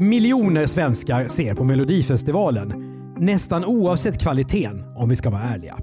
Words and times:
Miljoner 0.00 0.66
svenskar 0.66 1.28
ser 1.28 1.54
på 1.54 1.64
Melodifestivalen. 1.64 2.72
Nästan 3.16 3.64
oavsett 3.64 4.20
kvaliteten, 4.20 4.84
om 4.94 5.08
vi 5.08 5.16
ska 5.16 5.30
vara 5.30 5.42
ärliga. 5.42 5.78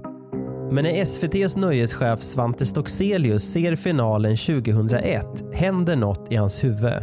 Men 0.72 0.84
när 0.84 1.02
SVTs 1.02 1.56
nöjeschef 1.56 2.22
Svante 2.22 2.66
Stockselius 2.66 3.52
ser 3.52 3.76
finalen 3.76 4.36
2001 4.36 5.26
händer 5.54 5.96
något 5.96 6.32
i 6.32 6.36
hans 6.36 6.64
huvud. 6.64 7.02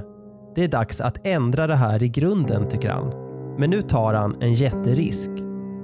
Det 0.55 0.63
är 0.63 0.67
dags 0.67 1.01
att 1.01 1.27
ändra 1.27 1.67
det 1.67 1.75
här 1.75 2.03
i 2.03 2.09
grunden, 2.09 2.69
tycker 2.69 2.89
han. 2.89 3.13
Men 3.59 3.69
nu 3.69 3.81
tar 3.81 4.13
han 4.13 4.41
en 4.41 4.53
jätterisk. 4.53 5.29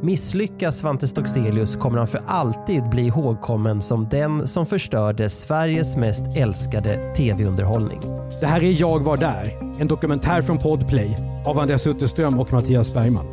Misslyckas 0.02 0.78
Svante 0.78 1.08
Stockselius 1.08 1.76
kommer 1.76 1.98
han 1.98 2.08
för 2.08 2.22
alltid 2.28 2.90
bli 2.90 3.02
ihågkommen 3.02 3.82
som 3.82 4.08
den 4.08 4.48
som 4.48 4.66
förstörde 4.66 5.30
Sveriges 5.30 5.98
mest 5.98 6.38
älskade 6.38 7.14
tv-underhållning. 7.16 8.00
Det 8.40 8.46
här 8.46 8.64
är 8.64 8.82
Jag 8.82 9.04
var 9.04 9.18
där, 9.18 9.58
en 9.80 9.88
dokumentär 9.88 10.42
från 10.42 10.58
Podplay 10.58 11.16
av 11.46 11.60
Andreas 11.60 11.88
Utterström 11.88 12.40
och 12.40 12.54
Mattias 12.54 12.94
Bergman. 12.94 13.26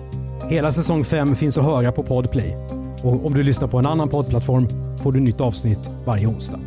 Hela 0.51 0.73
säsong 0.73 1.05
5 1.05 1.37
finns 1.37 1.59
att 1.59 1.65
höra 1.65 1.93
på 1.93 2.03
Podplay. 2.03 2.57
Och 3.05 3.27
om 3.27 3.35
du 3.35 3.43
lyssnar 3.43 3.69
på 3.69 3.79
en 3.79 3.87
annan 3.87 4.09
poddplattform 4.09 4.69
får 5.03 5.13
du 5.13 5.21
nytt 5.21 5.41
avsnitt 5.41 5.91
varje 6.05 6.27
onsdag. 6.27 6.61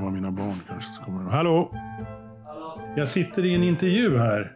Kan 0.00 0.06
vara 0.06 0.14
mina 0.14 0.30
barn 0.30 0.60
kanske. 0.68 1.04
kommer. 1.04 1.30
Hallå? 1.30 1.70
Jag 2.96 3.08
sitter 3.08 3.44
i 3.44 3.54
en 3.54 3.62
intervju 3.62 4.18
här. 4.18 4.52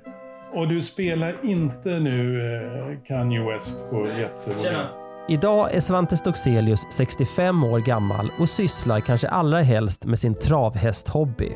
Och 0.54 0.68
du 0.68 0.80
spelar 0.80 1.34
inte 1.42 2.00
nu 2.00 2.46
eh, 2.56 3.06
Kanye 3.06 3.44
West 3.44 3.90
på 3.90 4.06
jättevolym. 4.06 4.86
Idag 5.28 5.74
är 5.74 5.80
Svante 5.80 6.16
Stockselius 6.16 6.86
65 6.90 7.64
år 7.64 7.78
gammal 7.78 8.32
och 8.38 8.48
sysslar 8.48 9.00
kanske 9.00 9.28
allra 9.28 9.62
helst 9.62 10.04
med 10.04 10.18
sin 10.18 10.34
travhästhobby. 10.34 11.52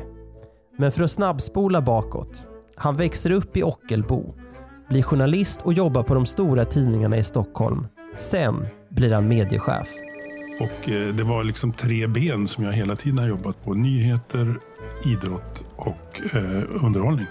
Men 0.77 0.91
för 0.91 1.03
att 1.03 1.11
snabbspola 1.11 1.81
bakåt. 1.81 2.47
Han 2.75 2.95
växer 2.95 3.31
upp 3.31 3.57
i 3.57 3.63
Ockelbo, 3.63 4.33
blir 4.89 5.03
journalist 5.03 5.61
och 5.61 5.73
jobbar 5.73 6.03
på 6.03 6.13
de 6.13 6.25
stora 6.25 6.65
tidningarna 6.65 7.17
i 7.17 7.23
Stockholm. 7.23 7.87
Sen 8.17 8.67
blir 8.89 9.13
han 9.13 9.27
mediechef. 9.27 10.08
Och 10.59 10.89
eh, 10.89 11.13
det 11.15 11.23
var 11.23 11.43
liksom 11.43 11.73
tre 11.73 12.07
ben 12.07 12.47
som 12.47 12.63
jag 12.63 12.73
hela 12.73 12.95
tiden 12.95 13.17
har 13.19 13.27
jobbat 13.27 13.63
på. 13.65 13.73
Nyheter, 13.73 14.55
idrott 15.05 15.65
och 15.75 16.21
eh, 16.35 16.85
underhållning. 16.85 17.25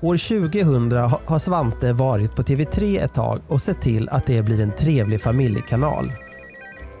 År 0.00 0.16
2000 0.50 0.92
ha- 0.92 1.20
har 1.26 1.38
Svante 1.38 1.92
varit 1.92 2.36
på 2.36 2.42
TV3 2.42 3.04
ett 3.04 3.14
tag 3.14 3.40
och 3.48 3.60
sett 3.60 3.80
till 3.82 4.08
att 4.08 4.26
det 4.26 4.42
blir 4.42 4.60
en 4.60 4.72
trevlig 4.76 5.20
familjekanal. 5.20 6.12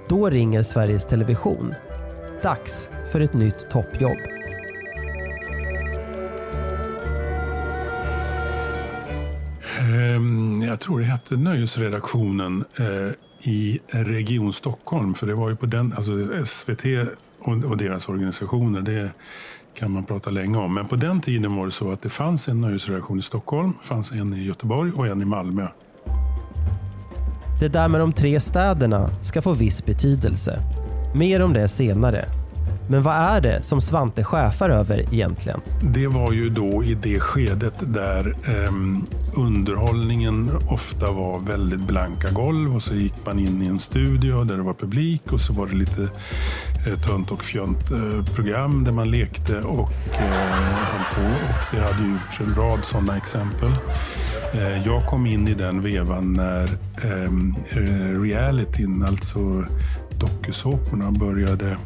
Då 0.08 0.30
ringer 0.30 0.62
Sveriges 0.62 1.04
Television. 1.04 1.74
Dags 2.42 2.90
för 3.12 3.20
ett 3.20 3.34
nytt 3.34 3.70
toppjobb. 3.70 4.18
Ehm, 9.80 10.60
jag 10.62 10.80
tror 10.80 10.98
det 10.98 11.04
hette 11.04 11.36
Nöjesredaktionen 11.36 12.64
eh, 12.78 13.12
i 13.42 13.80
Region 13.88 14.52
Stockholm. 14.52 15.14
För 15.14 15.26
det 15.26 15.34
var 15.34 15.48
ju 15.48 15.56
på 15.56 15.66
den, 15.66 15.92
alltså 15.96 16.12
SVT 16.46 16.84
och, 17.40 17.64
och 17.64 17.76
deras 17.76 18.08
organisationer, 18.08 18.80
det 18.80 19.10
kan 19.74 19.90
man 19.90 20.04
prata 20.04 20.30
länge 20.30 20.58
om. 20.58 20.74
Men 20.74 20.88
på 20.88 20.96
den 20.96 21.20
tiden 21.20 21.56
var 21.56 21.66
det 21.66 21.72
så 21.72 21.90
att 21.90 22.02
det 22.02 22.08
fanns 22.08 22.48
en 22.48 22.60
nöjesredaktion 22.60 23.18
i 23.18 23.22
Stockholm, 23.22 23.72
fanns 23.82 24.12
en 24.12 24.34
i 24.34 24.44
Göteborg 24.44 24.92
och 24.92 25.06
en 25.06 25.22
i 25.22 25.24
Malmö. 25.24 25.66
Det 27.60 27.68
där 27.68 27.88
med 27.88 28.00
de 28.00 28.12
tre 28.12 28.40
städerna 28.40 29.10
ska 29.20 29.42
få 29.42 29.52
viss 29.52 29.86
betydelse. 29.86 30.58
Mer 31.14 31.42
om 31.42 31.52
det 31.52 31.68
senare. 31.68 32.28
Men 32.88 33.02
vad 33.02 33.14
är 33.14 33.40
det 33.40 33.62
som 33.62 33.80
Svante 33.80 34.24
chefar 34.24 34.70
över 34.70 35.14
egentligen? 35.14 35.60
Det 35.94 36.06
var 36.06 36.32
ju 36.32 36.50
då 36.50 36.84
i 36.84 36.94
det 36.94 37.20
skedet 37.20 37.74
där 37.80 38.34
ehm, 38.46 39.04
underhållningen 39.36 40.50
ofta 40.70 41.12
var 41.12 41.38
väldigt 41.38 41.80
blanka 41.80 42.30
golv 42.30 42.76
och 42.76 42.82
så 42.82 42.94
gick 42.94 43.26
man 43.26 43.38
in 43.38 43.62
i 43.62 43.66
en 43.66 43.78
studio 43.78 44.44
där 44.44 44.56
det 44.56 44.62
var 44.62 44.74
publik 44.74 45.32
och 45.32 45.40
så 45.40 45.52
var 45.52 45.66
det 45.66 45.74
lite 45.74 46.02
eh, 46.86 47.00
tunt 47.00 47.30
och 47.30 47.44
fjönt 47.44 47.90
eh, 47.90 48.34
program 48.34 48.84
där 48.84 48.92
man 48.92 49.10
lekte 49.10 49.60
och 49.60 49.92
eh, 50.12 50.64
höll 50.64 51.14
på. 51.14 51.22
Och 51.22 51.66
det 51.72 51.80
hade 51.80 52.08
gjorts 52.08 52.40
en 52.40 52.54
rad 52.54 52.84
sådana 52.84 53.16
exempel. 53.16 53.70
Eh, 54.54 54.86
jag 54.86 55.06
kom 55.06 55.26
in 55.26 55.48
i 55.48 55.54
den 55.54 55.82
vevan 55.82 56.32
när 56.32 56.68
ehm, 57.02 57.54
eh, 57.72 58.20
realityn, 58.20 59.04
alltså 59.04 59.64
dokusåporna, 60.18 61.10
började 61.10 61.76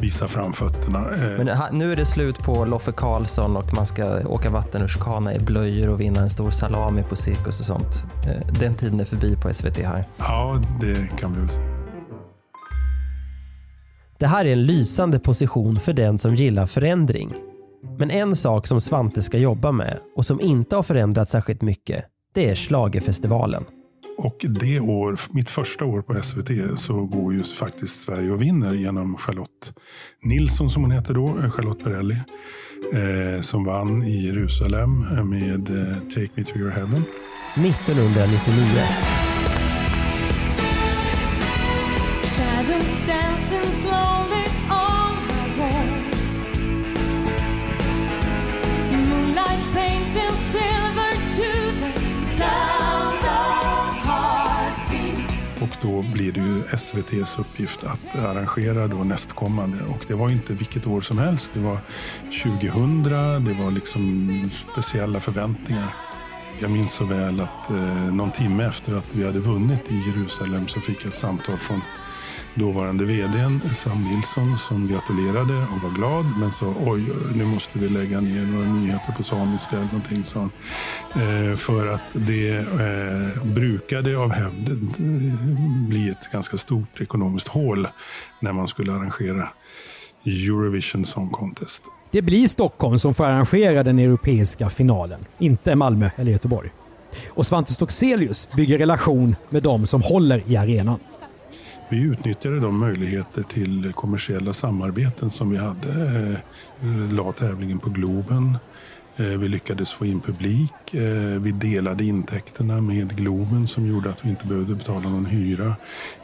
visa 0.00 0.28
framfötterna. 0.28 0.98
Eh, 0.98 1.44
Men 1.44 1.78
nu 1.78 1.92
är 1.92 1.96
det 1.96 2.04
slut 2.04 2.38
på 2.38 2.64
Loffe 2.64 2.92
Karlsson 2.92 3.56
och 3.56 3.74
man 3.74 3.86
ska 3.86 4.20
åka 4.28 4.50
vattenrutschkana 4.50 5.34
i 5.34 5.38
blöjor 5.38 5.90
och 5.90 6.00
vinna 6.00 6.20
en 6.20 6.30
stor 6.30 6.50
salami 6.50 7.02
på 7.02 7.16
cirkus 7.16 7.60
och 7.60 7.66
sånt. 7.66 8.04
Eh, 8.26 8.52
Den 8.60 8.74
tiden 8.74 9.00
är 9.00 9.04
förbi 9.04 9.36
på 9.36 9.54
SVT 9.54 9.76
här. 9.84 10.04
Ja, 10.18 10.60
det 10.80 11.18
kan 11.20 11.32
vi 11.34 11.40
väl 11.40 11.48
säga. 11.48 11.66
Det 14.18 14.26
här 14.26 14.44
är 14.44 14.52
en 14.52 14.66
lysande 14.66 15.18
position 15.18 15.76
för 15.80 15.92
den 15.92 16.18
som 16.18 16.34
gillar 16.34 16.66
förändring. 16.66 17.34
Men 17.98 18.10
en 18.10 18.36
sak 18.36 18.66
som 18.66 18.80
Svante 18.80 19.22
ska 19.22 19.38
jobba 19.38 19.72
med 19.72 19.98
och 20.16 20.26
som 20.26 20.40
inte 20.40 20.76
har 20.76 20.82
förändrats 20.82 21.32
särskilt 21.32 21.62
mycket, 21.62 22.04
det 22.34 22.50
är 22.50 22.54
Schlagerfestivalen. 22.54 23.64
Och 24.22 24.46
det 24.48 24.80
år, 24.80 25.20
mitt 25.30 25.50
första 25.50 25.84
år 25.84 26.02
på 26.02 26.22
SVT, 26.22 26.78
så 26.78 27.04
går 27.04 27.32
ju 27.34 27.42
faktiskt 27.42 28.00
Sverige 28.00 28.30
och 28.30 28.42
vinner 28.42 28.74
genom 28.74 29.16
Charlotte 29.16 29.72
Nilsson, 30.22 30.70
som 30.70 30.82
hon 30.82 30.90
heter 30.90 31.14
då, 31.14 31.38
eh, 31.38 31.50
Charlotte 31.50 31.84
Perrelli, 31.84 32.16
eh, 32.92 33.40
som 33.40 33.64
vann 33.64 34.02
i 34.02 34.26
Jerusalem 34.26 34.90
eh, 35.18 35.24
med 35.24 35.68
eh, 35.70 35.96
Take 35.96 36.30
Me 36.34 36.44
To 36.44 36.58
Your 36.58 36.70
Heaven. 36.70 37.04
1999. 37.54 38.64
Shadows 42.22 43.06
dancing 43.06 43.72
slowly 43.82 44.09
så 56.00 56.06
blir 56.12 56.32
det 56.32 56.40
ju 56.40 56.62
SVTs 56.76 57.38
uppgift 57.38 57.84
att 57.84 58.16
arrangera 58.18 58.86
då 58.86 58.96
nästkommande. 58.96 59.84
Och 59.84 60.04
det 60.08 60.14
var 60.14 60.30
inte 60.30 60.52
vilket 60.52 60.86
år 60.86 61.00
som 61.00 61.18
helst. 61.18 61.50
Det 61.54 61.60
var 61.60 61.78
2000, 62.42 63.02
det 63.44 63.54
var 63.62 63.70
liksom 63.70 64.50
speciella 64.72 65.20
förväntningar. 65.20 65.94
Jag 66.60 66.70
minns 66.70 66.92
så 66.92 67.04
väl 67.04 67.40
att 67.40 67.70
eh, 67.70 68.14
någon 68.14 68.30
timme 68.30 68.64
efter 68.64 68.96
att 68.96 69.14
vi 69.14 69.26
hade 69.26 69.38
vunnit 69.38 69.90
i 69.90 70.02
Jerusalem 70.06 70.68
så 70.68 70.80
fick 70.80 71.04
jag 71.04 71.12
ett 71.12 71.18
samtal 71.18 71.58
från 71.58 71.80
dåvarande 72.54 73.04
vdn 73.04 73.60
Sam 73.60 74.04
Nilsson 74.04 74.58
som 74.58 74.88
gratulerade 74.88 75.54
och 75.54 75.82
var 75.82 75.90
glad 75.90 76.24
men 76.40 76.52
sa 76.52 76.74
oj, 76.86 77.04
nu 77.34 77.44
måste 77.44 77.78
vi 77.78 77.88
lägga 77.88 78.20
ner 78.20 78.46
några 78.46 78.68
nyheter 78.68 79.12
på 79.16 79.22
samiska 79.22 79.76
eller 79.76 79.86
någonting 79.86 80.24
sånt. 80.24 80.52
Eh, 81.14 81.56
för 81.56 81.86
att 81.86 82.02
det 82.12 82.56
eh, 82.58 83.44
brukade 83.44 84.18
av 84.18 84.32
hävd 84.32 84.68
eh, 84.68 85.88
bli 85.88 86.08
ett 86.08 86.32
ganska 86.32 86.58
stort 86.58 87.00
ekonomiskt 87.00 87.48
hål 87.48 87.88
när 88.40 88.52
man 88.52 88.68
skulle 88.68 88.92
arrangera 88.92 89.48
Eurovision 90.26 91.04
Song 91.04 91.30
Contest. 91.30 91.84
Det 92.10 92.22
blir 92.22 92.48
Stockholm 92.48 92.98
som 92.98 93.14
får 93.14 93.24
arrangera 93.24 93.82
den 93.82 93.98
europeiska 93.98 94.70
finalen, 94.70 95.26
inte 95.38 95.76
Malmö 95.76 96.10
eller 96.16 96.32
Göteborg. 96.32 96.70
Och 97.28 97.46
Svante 97.46 97.72
Stockselius 97.72 98.48
bygger 98.56 98.78
relation 98.78 99.36
med 99.50 99.62
de 99.62 99.86
som 99.86 100.02
håller 100.02 100.42
i 100.46 100.56
arenan. 100.56 100.98
Vi 101.90 102.00
utnyttjade 102.02 102.60
de 102.60 102.78
möjligheter 102.78 103.42
till 103.42 103.92
kommersiella 103.92 104.52
samarbeten 104.52 105.30
som 105.30 105.50
vi 105.50 105.56
hade. 105.56 105.92
Eh, 106.80 107.12
La 107.12 107.32
tävlingen 107.32 107.78
på 107.78 107.90
Globen. 107.90 108.58
Eh, 109.16 109.26
vi 109.26 109.48
lyckades 109.48 109.92
få 109.92 110.06
in 110.06 110.20
publik. 110.20 110.94
Eh, 110.94 111.40
vi 111.40 111.52
delade 111.52 112.04
intäkterna 112.04 112.80
med 112.80 113.16
Globen 113.16 113.66
som 113.66 113.86
gjorde 113.86 114.10
att 114.10 114.24
vi 114.24 114.30
inte 114.30 114.46
behövde 114.46 114.74
betala 114.74 115.08
någon 115.08 115.26
hyra. 115.26 115.76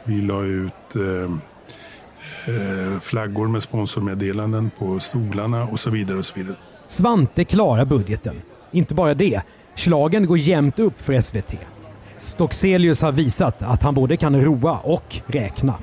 Vi 0.04 0.20
la 0.20 0.42
ut 0.42 0.96
eh, 0.96 1.30
flaggor 3.00 3.48
med 3.48 3.62
sponsormeddelanden 3.62 4.70
på 4.78 5.00
stolarna 5.00 5.62
och 5.64 5.80
så 5.80 5.90
vidare. 5.90 6.18
och 6.18 6.26
så 6.26 6.34
vidare. 6.34 6.56
Svante 6.88 7.44
klarar 7.44 7.84
budgeten. 7.84 8.42
Inte 8.72 8.94
bara 8.94 9.14
det, 9.14 9.42
slagen 9.74 10.26
går 10.26 10.38
jämnt 10.38 10.78
upp 10.78 11.02
för 11.02 11.20
SVT. 11.20 11.54
Stockselius 12.18 13.02
har 13.02 13.12
visat 13.12 13.62
att 13.62 13.82
han 13.82 13.94
både 13.94 14.16
kan 14.16 14.42
roa 14.42 14.78
och 14.78 15.16
räkna. 15.26 15.78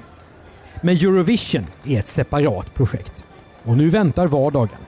Men 0.81 0.95
Eurovision 0.95 1.65
är 1.83 2.00
ett 2.00 2.07
separat 2.07 2.74
projekt. 2.74 3.25
Och 3.63 3.77
nu 3.77 3.89
väntar 3.89 4.27
vardagen. 4.27 4.80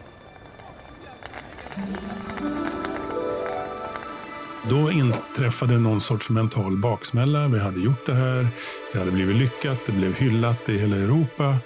Då 4.69 4.91
inträffade 4.91 5.79
någon 5.79 6.01
sorts 6.01 6.29
mental 6.29 6.77
baksmälla. 6.77 7.47
Vi 7.47 7.59
hade 7.59 7.79
gjort 7.79 8.05
det 8.05 8.13
här, 8.13 8.47
det 8.93 8.99
hade 8.99 9.11
blivit 9.11 9.35
lyckat, 9.35 9.77
det 9.85 9.91
blev 9.91 10.15
hyllat 10.15 10.69
i 10.69 10.77
hela 10.77 10.95
Europa. 10.95 11.57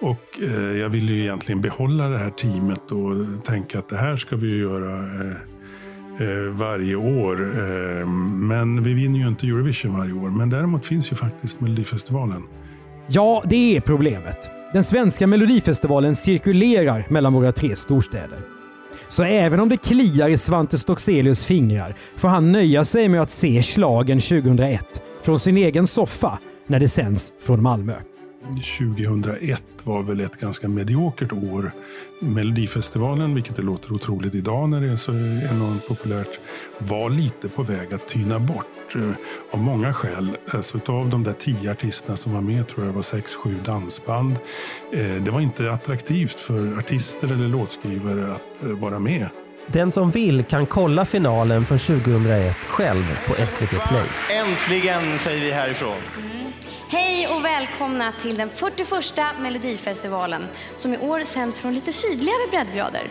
Och 0.00 0.42
eh, 0.42 0.78
jag 0.78 0.88
ville 0.88 1.12
ju 1.12 1.22
egentligen 1.22 1.60
behålla 1.60 2.08
det 2.08 2.18
här 2.18 2.30
teamet 2.30 2.90
och 2.90 3.44
tänka 3.44 3.78
att 3.78 3.88
det 3.88 3.96
här 3.96 4.16
ska 4.16 4.36
vi 4.36 4.46
ju 4.46 4.60
göra 4.60 4.98
eh, 4.98 5.36
Eh, 6.20 6.52
varje 6.52 6.96
år. 6.96 7.42
Eh, 7.42 8.06
men 8.48 8.82
vi 8.82 8.94
vinner 8.94 9.18
ju 9.18 9.28
inte 9.28 9.46
Eurovision 9.46 9.98
varje 9.98 10.12
år. 10.12 10.38
Men 10.38 10.50
däremot 10.50 10.86
finns 10.86 11.12
ju 11.12 11.16
faktiskt 11.16 11.60
Melodifestivalen. 11.60 12.42
Ja, 13.06 13.42
det 13.46 13.76
är 13.76 13.80
problemet. 13.80 14.50
Den 14.72 14.84
svenska 14.84 15.26
melodifestivalen 15.26 16.14
cirkulerar 16.14 17.06
mellan 17.08 17.32
våra 17.32 17.52
tre 17.52 17.76
storstäder. 17.76 18.38
Så 19.08 19.22
även 19.22 19.60
om 19.60 19.68
det 19.68 19.76
kliar 19.76 20.28
i 20.28 20.38
Svante 20.38 20.78
Stockselius 20.78 21.44
fingrar 21.44 21.96
får 22.16 22.28
han 22.28 22.52
nöja 22.52 22.84
sig 22.84 23.08
med 23.08 23.20
att 23.20 23.30
se 23.30 23.62
slagen 23.62 24.20
2001 24.20 25.02
från 25.22 25.40
sin 25.40 25.56
egen 25.56 25.86
soffa 25.86 26.38
när 26.66 26.80
det 26.80 26.88
sänds 26.88 27.32
från 27.40 27.62
Malmö. 27.62 27.94
2001 28.44 29.62
var 29.84 30.02
väl 30.02 30.20
ett 30.20 30.40
ganska 30.40 30.68
mediokert 30.68 31.32
år. 31.32 31.72
Melodifestivalen, 32.20 33.34
vilket 33.34 33.56
det 33.56 33.62
låter 33.62 33.92
otroligt 33.92 34.34
idag 34.34 34.68
när 34.68 34.80
det 34.80 34.92
är 34.92 34.96
så 34.96 35.12
enormt 35.12 35.88
populärt, 35.88 36.40
var 36.78 37.10
lite 37.10 37.48
på 37.48 37.62
väg 37.62 37.94
att 37.94 38.08
tyna 38.08 38.38
bort 38.38 38.94
eh, 38.94 39.10
av 39.50 39.58
många 39.58 39.92
skäl. 39.92 40.36
Alltså, 40.50 40.80
av 40.86 41.08
de 41.10 41.24
där 41.24 41.32
tio 41.32 41.70
artisterna 41.70 42.16
som 42.16 42.32
var 42.32 42.40
med 42.40 42.68
tror 42.68 42.86
jag 42.86 42.92
var 42.92 43.02
sex, 43.02 43.34
sju 43.34 43.54
dansband. 43.64 44.38
Eh, 44.92 45.22
Det 45.22 45.30
var 45.30 45.40
inte 45.40 45.72
attraktivt 45.72 46.40
för 46.40 46.78
artister 46.78 47.32
eller 47.32 47.48
låtskrivare 47.48 48.32
att 48.32 48.62
eh, 48.64 48.68
vara 48.78 48.98
med. 48.98 49.28
Den 49.66 49.92
som 49.92 50.10
vill 50.10 50.44
kan 50.44 50.66
kolla 50.66 51.04
finalen 51.04 51.64
från 51.66 51.78
2001 51.78 52.56
själv 52.56 53.18
på 53.26 53.46
SVT 53.46 53.70
Play. 53.88 54.04
Äntligen 54.30 55.18
säger 55.18 55.44
vi 55.44 55.50
härifrån. 55.50 55.96
Hej 56.96 57.28
och 57.28 57.44
välkomna 57.44 58.12
till 58.20 58.36
den 58.36 58.50
41 58.50 58.88
Melodifestivalen 59.40 60.42
som 60.76 60.94
i 60.94 60.98
år 60.98 61.24
sänds 61.24 61.60
från 61.60 61.74
lite 61.74 61.92
sydligare 61.92 62.50
breddgrader. 62.50 63.08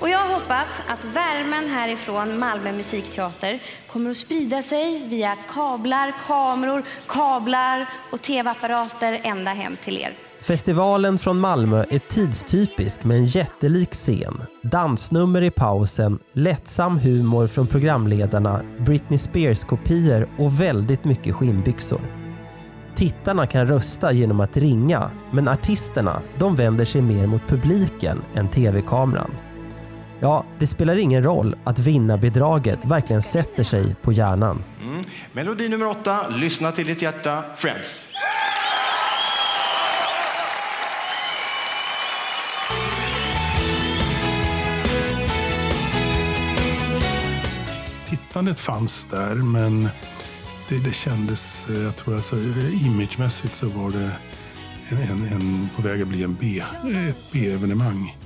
Och 0.00 0.08
jag 0.08 0.28
hoppas 0.28 0.82
att 0.88 1.04
värmen 1.04 1.68
härifrån 1.68 2.38
Malmö 2.38 2.72
musikteater 2.72 3.58
kommer 3.86 4.10
att 4.10 4.16
sprida 4.16 4.62
sig 4.62 5.08
via 5.08 5.36
kablar, 5.48 6.12
kameror, 6.26 6.82
kablar 7.08 7.88
och 8.12 8.22
tv-apparater 8.22 9.20
ända 9.22 9.50
hem 9.50 9.76
till 9.82 9.98
er. 9.98 10.14
Festivalen 10.40 11.18
från 11.18 11.40
Malmö 11.40 11.84
är 11.90 11.98
tidstypisk 11.98 13.04
med 13.04 13.16
en 13.16 13.26
jättelik 13.26 13.92
scen, 13.92 14.42
dansnummer 14.62 15.42
i 15.42 15.50
pausen, 15.50 16.18
lättsam 16.32 16.98
humor 16.98 17.46
från 17.46 17.66
programledarna, 17.66 18.62
Britney 18.78 19.18
Spears-kopior 19.18 20.28
och 20.38 20.60
väldigt 20.60 21.04
mycket 21.04 21.34
skinnbyxor. 21.34 22.21
Tittarna 22.94 23.46
kan 23.46 23.66
rösta 23.66 24.12
genom 24.12 24.40
att 24.40 24.56
ringa, 24.56 25.10
men 25.30 25.48
artisterna 25.48 26.22
de 26.38 26.56
vänder 26.56 26.84
sig 26.84 27.02
mer 27.02 27.26
mot 27.26 27.48
publiken 27.48 28.22
än 28.34 28.48
tv-kameran. 28.48 29.30
Ja, 30.20 30.44
det 30.58 30.66
spelar 30.66 30.96
ingen 30.96 31.22
roll 31.22 31.56
att 31.64 31.78
vinnarbidraget 31.78 32.84
verkligen 32.84 33.22
sätter 33.22 33.62
sig 33.62 33.96
på 34.02 34.12
hjärnan. 34.12 34.64
Mm. 34.82 35.02
Melodi 35.32 35.68
nummer 35.68 35.86
åtta, 35.86 36.28
Lyssna 36.28 36.72
till 36.72 36.86
ditt 36.86 37.02
hjärta, 37.02 37.44
Friends. 37.56 38.08
Tittandet 48.32 48.60
fanns 48.60 49.04
där, 49.04 49.34
men 49.34 49.88
det, 50.72 50.84
det 50.84 50.94
kändes, 50.94 51.70
eh, 51.70 51.82
jag 51.82 51.96
tror 51.96 52.14
alltså 52.14 52.36
eh, 52.36 52.86
imagemässigt 52.86 53.54
så 53.54 53.68
var 53.68 53.90
det 53.90 54.10
en, 54.88 54.96
en, 54.96 55.32
en, 55.32 55.68
på 55.76 55.82
väg 55.82 56.02
att 56.02 56.08
bli 56.08 56.22
en 56.22 56.36
B, 56.40 56.46
ett 57.08 57.32
B-evenemang. 57.32 58.16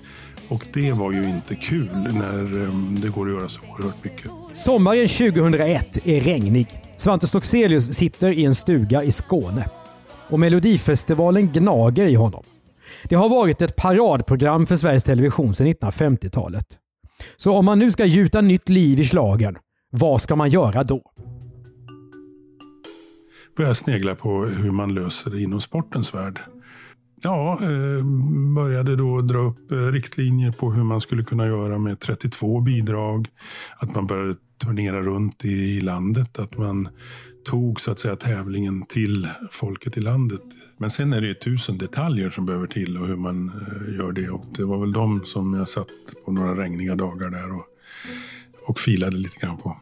Och 0.49 0.67
det 0.73 0.93
var 0.93 1.13
ju 1.13 1.29
inte 1.29 1.55
kul 1.55 1.91
när 1.93 2.65
ehm, 2.65 3.01
det 3.01 3.09
går 3.09 3.27
att 3.27 3.35
göra 3.35 3.49
så 3.49 3.61
oerhört 3.61 4.05
mycket. 4.05 4.31
Sommaren 4.55 5.09
2001 5.09 5.99
är 6.07 6.21
regnig. 6.21 6.83
Svante 6.97 7.27
Stockselius 7.27 7.95
sitter 7.95 8.31
i 8.31 8.45
en 8.45 8.55
stuga 8.55 9.03
i 9.03 9.13
Skåne. 9.13 9.69
Och 10.29 10.41
Melodifestivalen 10.41 11.53
gnager 11.53 12.07
i 12.07 12.15
honom. 12.15 12.45
Det 13.05 13.15
har 13.15 13.29
varit 13.29 13.63
ett 13.63 13.77
paradprogram 13.77 14.67
för 14.67 14.77
Sveriges 14.77 15.05
Television 15.05 15.55
sedan 15.55 15.67
1950-talet. 15.67 16.67
Så 17.37 17.53
om 17.53 17.65
man 17.65 17.79
nu 17.79 17.91
ska 17.91 18.05
gjuta 18.05 18.41
nytt 18.41 18.69
liv 18.69 19.01
i 19.01 19.05
slagen, 19.05 19.57
vad 19.91 20.21
ska 20.21 20.37
man 20.37 20.51
göra 20.51 20.85
då? 20.85 21.03
Började 23.57 23.75
snegla 23.75 24.15
på 24.15 24.45
hur 24.45 24.71
man 24.71 24.95
löser 24.95 25.31
det 25.31 25.43
inom 25.43 25.61
sportens 25.61 26.15
värld. 26.15 26.41
Ja, 27.23 27.59
eh, 27.63 28.05
började 28.55 28.97
då 28.97 29.21
dra 29.21 29.39
upp 29.39 29.73
eh, 29.73 29.77
riktlinjer 29.77 30.53
på 30.53 30.73
hur 30.73 30.85
man 30.85 31.01
skulle 31.01 31.25
kunna 31.25 31.47
göra 31.47 31.79
med 31.79 32.01
32 32.01 32.61
bidrag. 32.61 33.29
Att 33.79 33.95
man 33.95 34.07
började 34.07 34.35
turnera 34.65 35.03
runt 35.03 35.45
i, 35.45 35.81
landet. 35.81 36.39
Att 36.39 36.59
man 36.59 36.89
tog 37.45 37.81
så 37.81 37.91
att 37.91 37.99
säga 37.99 38.17
tävlingen 38.17 38.83
till 38.83 39.29
folket 39.51 39.97
i 39.97 40.01
landet. 40.01 40.43
Men 40.79 40.91
sen 40.91 41.13
är 41.13 41.21
det 41.21 41.27
ju 41.27 41.35
tusen 41.35 41.79
detaljer 41.79 42.31
som 42.31 42.47
behöver 42.47 42.67
till 42.67 42.99
och 42.99 43.07
hur 43.07 43.17
man 43.17 43.49
eh, 43.49 43.99
gör 43.99 44.13
det. 44.13 44.29
Och 44.29 44.45
det 44.57 44.65
var 44.65 44.79
väl 44.79 44.93
de 44.93 45.25
som 45.25 45.55
jag 45.55 45.69
satt 45.69 45.89
på 46.25 46.33
några 46.33 46.63
regniga 46.63 46.95
dagar 46.95 47.31
där 47.31 47.55
och, 47.55 47.65
och 48.69 48.81
filade 48.81 49.17
lite 49.17 49.47
grann 49.47 49.57
på. 49.57 49.77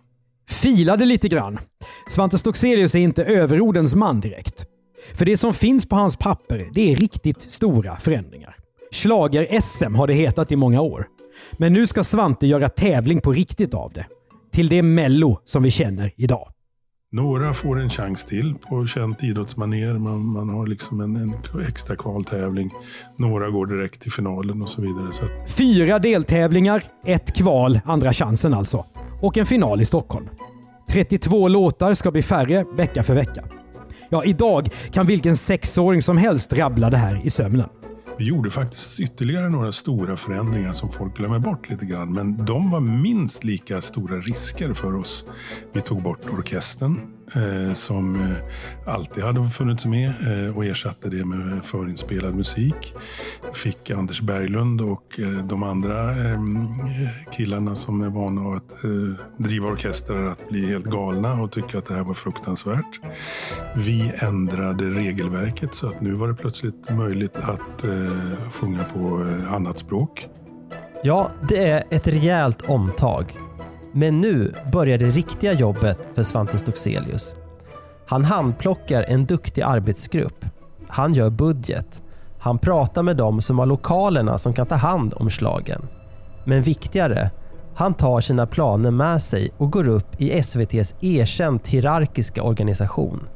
Filade 0.49 1.05
lite 1.05 1.29
grann. 1.29 1.59
Svante 2.09 2.39
Stockselius 2.39 2.95
är 2.95 2.99
inte 2.99 3.25
överordens 3.25 3.95
man 3.95 4.21
direkt. 4.21 4.67
För 5.15 5.25
det 5.25 5.37
som 5.37 5.55
finns 5.55 5.87
på 5.87 5.97
hans 5.97 6.17
papper, 6.17 6.69
det 6.75 6.93
är 6.93 6.97
riktigt 6.97 7.53
stora 7.53 7.97
förändringar. 7.97 8.57
Schlager 8.93 9.61
sm 9.61 9.95
har 9.95 10.07
det 10.07 10.15
hetat 10.15 10.53
i 10.53 10.57
många 10.57 10.81
år. 10.81 11.07
Men 11.53 11.73
nu 11.73 11.87
ska 11.87 12.05
Svante 12.05 12.47
göra 12.47 12.69
tävling 12.69 13.21
på 13.21 13.33
riktigt 13.33 13.75
av 13.75 13.93
det. 13.93 14.07
Till 14.53 14.69
det 14.69 14.83
Mello 14.83 15.39
som 15.45 15.63
vi 15.63 15.71
känner 15.71 16.13
idag. 16.17 16.49
Några 17.13 17.55
får 17.55 17.81
en 17.81 17.91
chans 17.91 18.25
till 18.25 18.55
på 18.55 18.87
känt 18.87 19.25
idrottsmanér. 19.25 19.93
Man, 19.93 20.27
man 20.27 20.49
har 20.49 20.67
liksom 20.67 21.01
en, 21.01 21.17
en 21.17 21.35
extra 21.69 21.97
kvaltävling. 21.97 22.71
Några 23.17 23.51
går 23.51 23.67
direkt 23.67 24.01
till 24.03 24.13
finalen 24.13 24.63
och 24.63 24.69
så 24.69 24.83
vidare. 24.83 25.13
Så 25.13 25.25
Fyra 25.49 25.99
deltävlingar, 25.99 26.85
ett 27.07 27.37
kval, 27.37 27.81
andra 27.85 28.13
chansen 28.13 28.55
alltså. 28.55 28.85
Och 29.23 29.39
en 29.39 29.47
final 29.47 29.81
i 29.81 29.85
Stockholm. 29.85 30.29
32 30.91 31.49
låtar 31.49 31.95
ska 31.95 32.11
bli 32.11 32.23
färre 32.23 32.65
vecka 32.77 33.03
för 33.03 33.15
vecka. 33.15 33.45
Ja, 34.09 34.25
idag 34.25 34.69
kan 34.93 35.07
vilken 35.07 35.37
sexåring 35.37 36.03
som 36.03 36.19
helst 36.19 36.53
rabbla 36.53 36.91
det 36.91 36.97
här 36.97 37.21
i 37.25 37.31
sömnen. 37.31 37.69
vi 38.19 38.29
gjorde 38.29 38.51
faktiskt 38.51 39.01
ytterligare 39.01 39.49
några 39.49 39.73
stora 39.73 40.17
förändringar 40.17 40.73
som 40.73 40.91
folk 40.91 41.17
glömmer 41.17 41.39
bort 41.39 41.71
lite 41.71 41.87
grann. 41.87 42.13
Men 42.13 42.45
de 42.45 42.71
var 42.71 42.81
minst 42.81 43.45
lika 43.45 43.81
stora 43.81 44.17
risker 44.17 44.75
för 44.75 44.97
oss. 44.97 45.25
Vi 45.73 45.81
tog 45.81 46.03
bort 46.03 46.31
orkestern 46.33 47.14
eh, 47.37 47.75
som 47.75 48.15
eh, 48.15 48.95
alltid 48.95 49.25
hade 49.25 49.49
funnits 49.49 49.87
med 49.87 50.09
eh, 50.09 50.57
och 50.57 50.65
ersatte 50.65 51.11
det 51.11 51.25
med 51.25 51.65
förinspelad 51.65 52.35
musik. 52.35 52.95
Fick 53.53 53.91
Anders 53.91 54.21
Berglund 54.21 54.81
och 54.81 55.21
eh, 55.21 55.47
de 55.47 55.63
andra 55.63 56.11
eh, 56.11 56.41
killarna 57.33 57.77
som 57.77 58.03
är 58.03 58.09
vana 58.09 58.57
att 58.57 58.85
eh, 58.85 59.45
driva 59.45 59.69
orkestrar 59.69 60.27
att 60.27 60.49
bli 60.49 60.67
helt 60.67 60.87
galna 60.87 61.43
och 61.43 61.53
tycka 61.53 61.79
att 61.79 61.87
det 61.87 61.95
här 61.95 62.05
var 62.05 62.15
fruktansvärt. 62.15 63.01
Vi 63.77 64.13
ändrade 64.23 64.91
regelverket 64.91 65.75
så 65.75 65.87
att 65.87 66.01
nu 66.01 66.13
var 66.13 66.29
det 66.29 66.35
plötsligt 66.35 66.91
möjligt 66.91 67.37
att 67.37 67.85
sjunga 68.53 68.85
på 68.85 69.27
annat 69.51 69.79
språk. 69.79 70.29
Ja, 71.03 71.31
det 71.49 71.69
är 71.69 71.85
ett 71.91 72.07
rejält 72.07 72.63
omtag. 72.63 73.44
Men 73.97 74.21
nu 74.21 74.55
börjar 74.73 74.99
det 74.99 75.07
riktiga 75.11 75.53
jobbet 75.53 75.99
för 76.15 76.23
Svante 76.23 76.59
Stockselius. 76.59 77.35
Han 78.07 78.25
handplockar 78.25 79.03
en 79.03 79.27
duktig 79.27 79.63
arbetsgrupp. 79.63 80.45
Han 80.89 81.15
gör 81.15 81.31
budget. 81.31 82.03
Han 82.39 82.59
pratar 82.59 83.03
med 83.03 83.17
dem 83.17 83.41
som 83.41 83.59
har 83.59 83.67
lokalerna 83.67 84.39
som 84.39 84.53
kan 84.53 84.67
ta 84.67 84.75
hand 84.75 85.15
om 85.15 85.31
slagen. 85.31 85.83
Men 86.45 86.63
viktigare, 86.63 87.31
Han 87.77 87.95
tar 87.95 88.21
sina 88.21 88.47
planer 88.47 88.91
med 88.91 89.23
sig 89.23 89.51
och 89.57 89.73
går 89.73 89.89
upp 89.89 90.21
i 90.21 90.43
SVTs 90.43 90.95
erkänt 91.01 91.69
hierarkiska 91.69 92.43
organisation. 92.43 93.29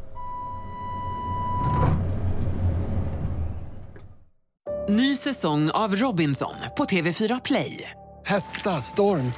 Ny 4.88 5.16
säsong 5.16 5.70
av 5.70 5.94
Robinson 5.94 6.54
på 6.76 6.84
TV4 6.84 7.40
Play. 7.44 7.90
Hetta, 8.24 8.70
storm, 8.70 9.32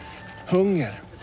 hunger. 0.48 1.09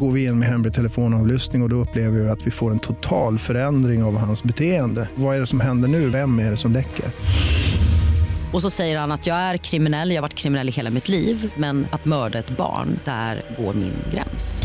Går 0.00 0.12
vi 0.12 0.24
in 0.24 0.38
med 0.38 0.48
hemlig 0.48 0.74
telefonavlyssning 0.74 1.62
och, 1.62 1.66
och 1.66 1.70
då 1.70 1.76
upplever 1.76 2.18
vi 2.18 2.28
att 2.28 2.46
vi 2.46 2.50
får 2.50 2.70
en 2.70 2.78
total 2.78 3.38
förändring 3.38 4.02
av 4.02 4.16
hans 4.16 4.42
beteende. 4.42 5.08
Vad 5.14 5.36
är 5.36 5.40
det 5.40 5.46
som 5.46 5.60
händer 5.60 5.88
nu? 5.88 6.10
Vem 6.10 6.38
är 6.38 6.50
det 6.50 6.56
som 6.56 6.72
läcker? 6.72 7.04
Och 8.52 8.62
så 8.62 8.70
säger 8.70 8.98
han 8.98 9.12
att 9.12 9.26
jag 9.26 9.36
är 9.36 9.56
kriminell, 9.56 10.10
jag 10.10 10.16
har 10.16 10.22
varit 10.22 10.34
kriminell 10.34 10.68
i 10.68 10.72
hela 10.72 10.90
mitt 10.90 11.08
liv 11.08 11.52
men 11.56 11.86
att 11.90 12.04
mörda 12.04 12.38
ett 12.38 12.56
barn, 12.56 12.98
där 13.04 13.42
går 13.58 13.74
min 13.74 13.92
gräns. 14.12 14.62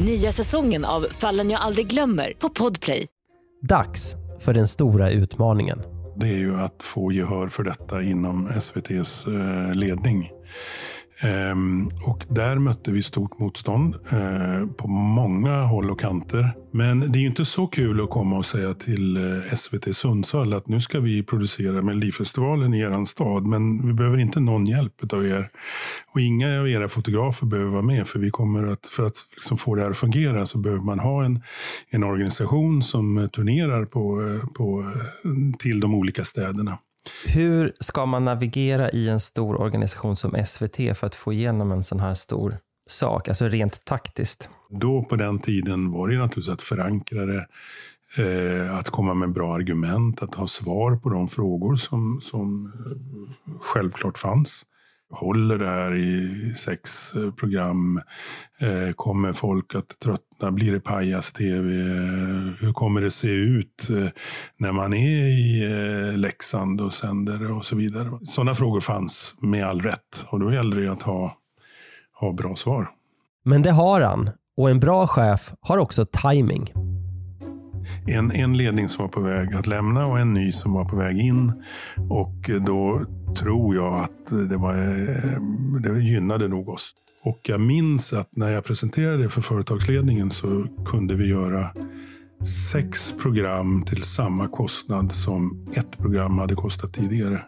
Nya 0.00 0.32
säsongen 0.32 0.84
av 0.84 1.06
Fallen 1.10 1.50
jag 1.50 1.60
aldrig 1.60 1.86
glömmer 1.86 2.32
på 2.38 2.48
Podplay. 2.48 3.06
Dags 3.68 4.14
för 4.40 4.54
den 4.54 4.66
stora 4.66 5.10
utmaningen. 5.10 5.82
Det 6.16 6.26
är 6.26 6.38
ju 6.38 6.56
att 6.56 6.82
få 6.82 7.12
gehör 7.12 7.48
för 7.48 7.62
detta 7.62 8.02
inom 8.02 8.48
SVTs 8.48 9.26
eh, 9.26 9.74
ledning. 9.74 10.30
Ehm, 11.22 11.88
och 12.06 12.24
där 12.28 12.56
mötte 12.56 12.92
vi 12.92 13.02
stort 13.02 13.38
motstånd 13.38 13.94
eh, 13.94 14.66
på 14.76 14.88
många 14.88 15.62
håll 15.62 15.90
och 15.90 16.00
kanter. 16.00 16.52
Men 16.72 17.12
det 17.12 17.18
är 17.18 17.20
ju 17.20 17.26
inte 17.26 17.44
så 17.44 17.66
kul 17.66 18.00
att 18.00 18.10
komma 18.10 18.38
och 18.38 18.46
säga 18.46 18.74
till 18.74 19.16
eh, 19.16 19.54
SVT 19.56 19.96
Sundsvall 19.96 20.52
att 20.52 20.68
nu 20.68 20.80
ska 20.80 21.00
vi 21.00 21.22
producera 21.22 21.82
Melodifestivalen 21.82 22.74
i 22.74 22.80
er 22.80 23.04
stad, 23.04 23.46
men 23.46 23.86
vi 23.86 23.92
behöver 23.92 24.18
inte 24.18 24.40
någon 24.40 24.66
hjälp 24.66 25.12
av 25.12 25.26
er. 25.26 25.50
Och 26.14 26.20
inga 26.20 26.60
av 26.60 26.68
era 26.68 26.88
fotografer 26.88 27.46
behöver 27.46 27.70
vara 27.70 27.82
med, 27.82 28.06
för 28.06 28.18
vi 28.18 28.30
kommer 28.30 28.66
att, 28.66 28.86
för 28.86 29.06
att 29.06 29.16
liksom 29.36 29.58
få 29.58 29.74
det 29.74 29.82
här 29.82 29.90
att 29.90 29.96
fungera 29.96 30.46
så 30.46 30.58
behöver 30.58 30.82
man 30.82 30.98
ha 30.98 31.24
en, 31.24 31.42
en 31.90 32.04
organisation 32.04 32.82
som 32.82 33.28
turnerar 33.32 33.84
på, 33.84 34.22
eh, 34.22 34.48
på, 34.48 34.80
eh, 34.80 35.58
till 35.58 35.80
de 35.80 35.94
olika 35.94 36.24
städerna. 36.24 36.78
Hur 37.24 37.72
ska 37.80 38.06
man 38.06 38.24
navigera 38.24 38.90
i 38.90 39.08
en 39.08 39.20
stor 39.20 39.60
organisation 39.60 40.16
som 40.16 40.44
SVT 40.46 40.76
för 40.96 41.06
att 41.06 41.14
få 41.14 41.32
igenom 41.32 41.72
en 41.72 41.84
sån 41.84 42.00
här 42.00 42.14
stor 42.14 42.58
sak, 42.86 43.28
alltså 43.28 43.48
rent 43.48 43.84
taktiskt? 43.84 44.48
Då 44.70 45.04
på 45.04 45.16
den 45.16 45.38
tiden 45.38 45.92
var 45.92 46.08
det 46.08 46.18
naturligtvis 46.18 46.54
att 46.54 46.62
förankra 46.62 47.26
det, 47.26 47.46
eh, 48.18 48.78
att 48.78 48.90
komma 48.90 49.14
med 49.14 49.32
bra 49.32 49.54
argument, 49.54 50.22
att 50.22 50.34
ha 50.34 50.46
svar 50.46 50.96
på 50.96 51.08
de 51.08 51.28
frågor 51.28 51.76
som, 51.76 52.20
som 52.22 52.66
eh, 52.66 53.52
självklart 53.62 54.18
fanns. 54.18 54.66
Håller 55.10 55.58
det 55.58 55.66
här 55.66 55.94
i 55.94 56.28
sex 56.50 57.12
eh, 57.14 57.30
program? 57.30 58.00
Eh, 58.60 58.92
kommer 58.94 59.32
folk 59.32 59.74
att 59.74 59.98
tröttna? 60.02 60.52
Blir 60.52 60.72
det 60.72 60.80
pajas-tv? 60.80 61.68
Hur 62.60 62.72
kommer 62.72 63.00
det 63.00 63.10
se 63.10 63.28
ut 63.28 63.90
eh, 63.90 64.08
när 64.58 64.72
man 64.72 64.94
är 64.94 65.26
i 65.26 65.64
eh, 65.64 66.18
Leksand 66.18 66.80
och 66.80 66.92
sänder 66.92 67.56
och 67.56 67.64
så 67.64 67.76
vidare? 67.76 68.10
Sådana 68.22 68.54
frågor 68.54 68.80
fanns 68.80 69.34
med 69.42 69.66
all 69.66 69.82
rätt 69.82 70.26
och 70.28 70.40
då 70.40 70.52
gällde 70.52 70.80
det 70.80 70.92
att 70.92 71.02
ha, 71.02 71.36
ha 72.20 72.32
bra 72.32 72.56
svar. 72.56 72.88
Men 73.44 73.62
det 73.62 73.70
har 73.70 74.00
han 74.00 74.30
och 74.56 74.70
en 74.70 74.80
bra 74.80 75.06
chef 75.06 75.52
har 75.60 75.78
också 75.78 76.06
timing. 76.06 76.72
En, 78.06 78.32
en 78.32 78.56
ledning 78.56 78.88
som 78.88 79.02
var 79.02 79.08
på 79.08 79.20
väg 79.20 79.54
att 79.54 79.66
lämna 79.66 80.06
och 80.06 80.18
en 80.18 80.34
ny 80.34 80.52
som 80.52 80.72
var 80.72 80.84
på 80.84 80.96
väg 80.96 81.18
in. 81.18 81.52
Och 82.10 82.50
då 82.66 83.04
tror 83.36 83.74
jag 83.74 84.00
att 84.00 84.48
det, 84.48 84.56
var, 84.56 84.74
eh, 84.74 85.40
det 85.82 86.00
gynnade 86.00 86.48
nog 86.48 86.68
oss. 86.68 86.94
Och 87.22 87.40
jag 87.42 87.60
minns 87.60 88.12
att 88.12 88.28
när 88.36 88.52
jag 88.52 88.64
presenterade 88.64 89.22
det 89.22 89.28
för 89.28 89.40
företagsledningen 89.40 90.30
så 90.30 90.66
kunde 90.86 91.14
vi 91.14 91.28
göra 91.28 91.70
sex 92.72 93.14
program 93.22 93.82
till 93.82 94.02
samma 94.02 94.48
kostnad 94.48 95.12
som 95.12 95.68
ett 95.76 95.98
program 95.98 96.38
hade 96.38 96.54
kostat 96.54 96.92
tidigare. 96.92 97.42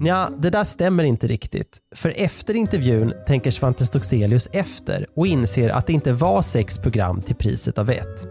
Ja, 0.00 0.30
det 0.38 0.50
där 0.50 0.64
stämmer 0.64 1.04
inte 1.04 1.26
riktigt. 1.26 1.78
För 1.94 2.12
efter 2.16 2.56
intervjun 2.56 3.12
tänker 3.26 3.50
Svante 3.50 3.86
Stockselius 3.86 4.48
efter 4.52 5.06
och 5.16 5.26
inser 5.26 5.68
att 5.68 5.86
det 5.86 5.92
inte 5.92 6.12
var 6.12 6.42
sex 6.42 6.78
program 6.78 7.20
till 7.20 7.36
priset 7.36 7.78
av 7.78 7.90
ett. 7.90 8.28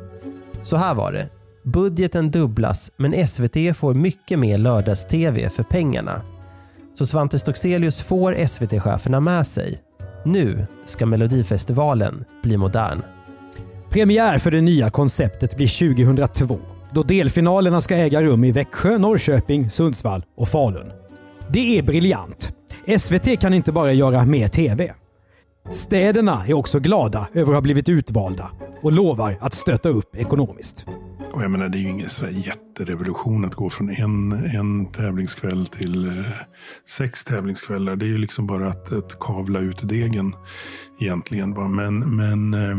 Så 0.63 0.77
här 0.77 0.93
var 0.93 1.11
det. 1.11 1.29
Budgeten 1.63 2.31
dubblas 2.31 2.91
men 2.97 3.27
SVT 3.27 3.77
får 3.77 3.93
mycket 3.93 4.39
mer 4.39 4.57
lördags-tv 4.57 5.49
för 5.49 5.63
pengarna. 5.63 6.21
Så 6.99 7.05
Svante 7.05 7.39
Stockselius 7.39 8.01
får 8.01 8.45
SVT-cheferna 8.47 9.19
med 9.19 9.47
sig. 9.47 9.79
Nu 10.25 10.65
ska 10.85 11.05
Melodifestivalen 11.05 12.25
bli 12.43 12.57
modern. 12.57 13.01
Premiär 13.89 14.37
för 14.37 14.51
det 14.51 14.61
nya 14.61 14.89
konceptet 14.89 15.57
blir 15.57 15.95
2002 15.95 16.59
då 16.91 17.03
delfinalerna 17.03 17.81
ska 17.81 17.95
äga 17.95 18.21
rum 18.21 18.43
i 18.43 18.51
Växjö, 18.51 18.97
Norrköping, 18.97 19.69
Sundsvall 19.69 20.23
och 20.37 20.47
Falun. 20.47 20.91
Det 21.49 21.77
är 21.77 21.83
briljant. 21.83 22.51
SVT 22.99 23.39
kan 23.39 23.53
inte 23.53 23.71
bara 23.71 23.93
göra 23.93 24.25
mer 24.25 24.47
TV. 24.47 24.93
Städerna 25.71 26.43
är 26.47 26.53
också 26.53 26.79
glada 26.79 27.27
över 27.33 27.51
att 27.51 27.57
ha 27.57 27.61
blivit 27.61 27.89
utvalda 27.89 28.51
och 28.81 28.91
lovar 28.91 29.37
att 29.41 29.53
stötta 29.53 29.89
upp 29.89 30.15
ekonomiskt. 30.15 30.85
Och 31.33 31.43
jag 31.43 31.51
menar, 31.51 31.69
det 31.69 31.77
är 31.77 31.79
ju 31.79 31.89
ingen 31.89 32.09
så 32.09 32.25
här 32.25 32.31
jätterevolution 32.31 33.45
att 33.45 33.55
gå 33.55 33.69
från 33.69 33.89
en, 33.89 34.31
en 34.31 34.91
tävlingskväll 34.91 35.67
till 35.67 36.07
eh, 36.07 36.25
sex 36.87 37.25
tävlingskvällar. 37.25 37.95
Det 37.95 38.05
är 38.05 38.09
ju 38.09 38.17
liksom 38.17 38.47
bara 38.47 38.67
att, 38.67 38.93
att 38.93 39.19
kavla 39.19 39.59
ut 39.59 39.79
degen 39.89 40.33
egentligen. 41.01 41.53
va. 41.53 41.67
Men, 41.67 42.15
men 42.15 42.53
eh, 42.53 42.77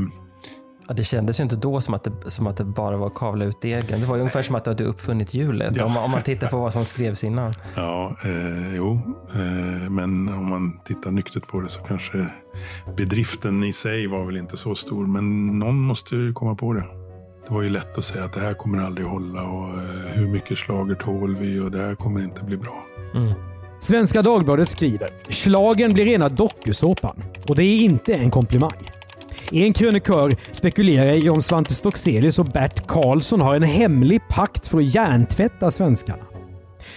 Ja, 0.88 0.94
det 0.94 1.04
kändes 1.04 1.40
ju 1.40 1.42
inte 1.42 1.56
då 1.56 1.80
som 1.80 1.94
att, 1.94 2.04
det, 2.04 2.30
som 2.30 2.46
att 2.46 2.56
det 2.56 2.64
bara 2.64 2.96
var 2.96 3.06
att 3.06 3.14
kavla 3.14 3.44
ut 3.44 3.62
degen. 3.62 4.00
Det 4.00 4.06
var 4.06 4.16
ju 4.16 4.20
ungefär 4.20 4.42
som 4.42 4.54
att 4.54 4.64
du 4.64 4.70
hade 4.70 4.84
uppfunnit 4.84 5.34
hjulet 5.34 5.80
om, 5.82 5.92
man- 5.92 6.04
om 6.04 6.10
man 6.10 6.22
tittar 6.22 6.48
på 6.48 6.58
vad 6.58 6.72
som 6.72 6.84
skrevs 6.84 7.24
innan. 7.24 7.52
ja, 7.76 8.16
eh, 8.24 8.76
jo. 8.76 8.92
Eh, 9.34 9.90
men 9.90 10.28
om 10.28 10.48
man 10.48 10.78
tittar 10.84 11.10
nyktert 11.10 11.46
på 11.48 11.60
det 11.60 11.68
så 11.68 11.80
kanske 11.80 12.26
bedriften 12.96 13.64
i 13.64 13.72
sig 13.72 14.06
var 14.06 14.24
väl 14.26 14.36
inte 14.36 14.56
så 14.56 14.74
stor. 14.74 15.06
Men 15.06 15.46
någon 15.58 15.80
måste 15.80 16.16
ju 16.16 16.32
komma 16.32 16.54
på 16.54 16.72
det. 16.72 16.84
Det 17.50 17.54
var 17.54 17.62
ju 17.62 17.70
lätt 17.70 17.98
att 17.98 18.04
säga 18.04 18.24
att 18.24 18.32
det 18.32 18.40
här 18.40 18.54
kommer 18.54 18.78
aldrig 18.78 19.06
hålla 19.06 19.42
och 19.42 19.68
eh, 19.68 20.12
hur 20.14 20.28
mycket 20.28 20.58
slager 20.58 20.94
tål 20.94 21.36
vi 21.36 21.60
och 21.60 21.70
det 21.70 21.78
här 21.78 21.94
kommer 21.94 22.20
inte 22.20 22.44
bli 22.44 22.56
bra. 22.56 22.86
Mm. 23.14 23.32
Svenska 23.80 24.22
Dagbladet 24.22 24.68
skriver 24.68 25.10
“Slagen 25.28 25.92
blir 25.92 26.04
rena 26.04 26.28
dokusåpan” 26.28 27.22
och 27.48 27.56
det 27.56 27.64
är 27.64 27.80
inte 27.80 28.14
en 28.14 28.30
komplimang. 28.30 28.90
En 29.50 29.72
krönikör 29.72 30.36
spekulerar 30.52 31.12
i 31.12 31.28
om 31.28 31.42
Svante 31.42 31.74
Stockselius 31.74 32.38
och 32.38 32.46
Bert 32.46 32.86
Karlsson 32.86 33.40
har 33.40 33.54
en 33.54 33.62
hemlig 33.62 34.20
pakt 34.28 34.66
för 34.66 34.78
att 34.78 34.94
hjärntvätta 34.94 35.70
svenskarna. 35.70 36.24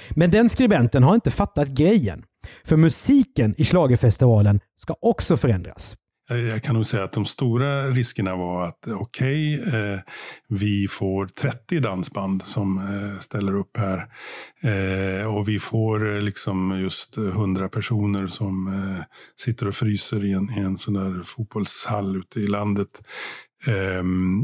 Men 0.09 0.31
den 0.31 0.49
skribenten 0.49 1.03
har 1.03 1.15
inte 1.15 1.31
fattat 1.31 1.67
grejen. 1.67 2.23
För 2.65 2.77
musiken 2.77 3.55
i 3.57 3.65
schlagerfestivalen 3.65 4.59
ska 4.77 4.95
också 5.01 5.37
förändras. 5.37 5.95
Eh, 6.29 6.37
jag 6.37 6.63
kan 6.63 6.75
nog 6.75 6.85
säga 6.85 7.03
att 7.03 7.11
de 7.11 7.25
stora 7.25 7.89
riskerna 7.89 8.35
var 8.35 8.67
att 8.67 8.87
okej, 8.87 9.63
okej, 9.63 9.93
eh, 9.93 9.99
vi 10.49 10.87
får 10.87 11.25
30 11.25 11.79
dansband 11.79 12.41
som 12.43 12.77
eh, 12.77 13.19
ställer 13.19 13.55
upp 13.55 13.77
här. 13.77 14.07
Eh, 14.63 15.35
och 15.35 15.49
vi 15.49 15.59
får 15.59 16.15
eh, 16.15 16.21
liksom 16.21 16.81
just 16.81 17.17
100 17.17 17.69
personer 17.69 18.27
som 18.27 18.67
eh, 18.67 19.03
sitter 19.35 19.67
och 19.67 19.75
fryser 19.75 20.25
i 20.25 20.33
en, 20.33 20.49
i 20.57 20.59
en 20.59 20.77
sån 20.77 20.93
där 20.93 21.23
fotbollshall 21.23 22.15
ute 22.15 22.39
i 22.39 22.47
landet. 22.47 23.01
Ehm, 23.67 24.41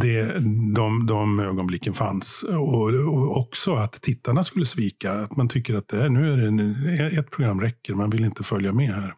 det, 0.00 0.38
de, 0.74 1.06
de 1.06 1.40
ögonblicken 1.40 1.94
fanns. 1.94 2.44
Och, 2.48 2.90
och 2.90 3.36
också 3.36 3.74
att 3.74 3.92
tittarna 3.92 4.44
skulle 4.44 4.66
svika. 4.66 5.12
Att 5.12 5.36
man 5.36 5.48
tycker 5.48 5.74
att 5.74 5.88
det 5.88 5.96
här, 5.96 6.08
nu 6.08 6.32
är 6.32 6.36
det 6.36 6.46
en, 6.46 7.18
ett 7.18 7.30
program 7.30 7.60
räcker, 7.60 7.94
man 7.94 8.10
vill 8.10 8.24
inte 8.24 8.44
följa 8.44 8.72
med 8.72 8.90
här. 8.94 9.14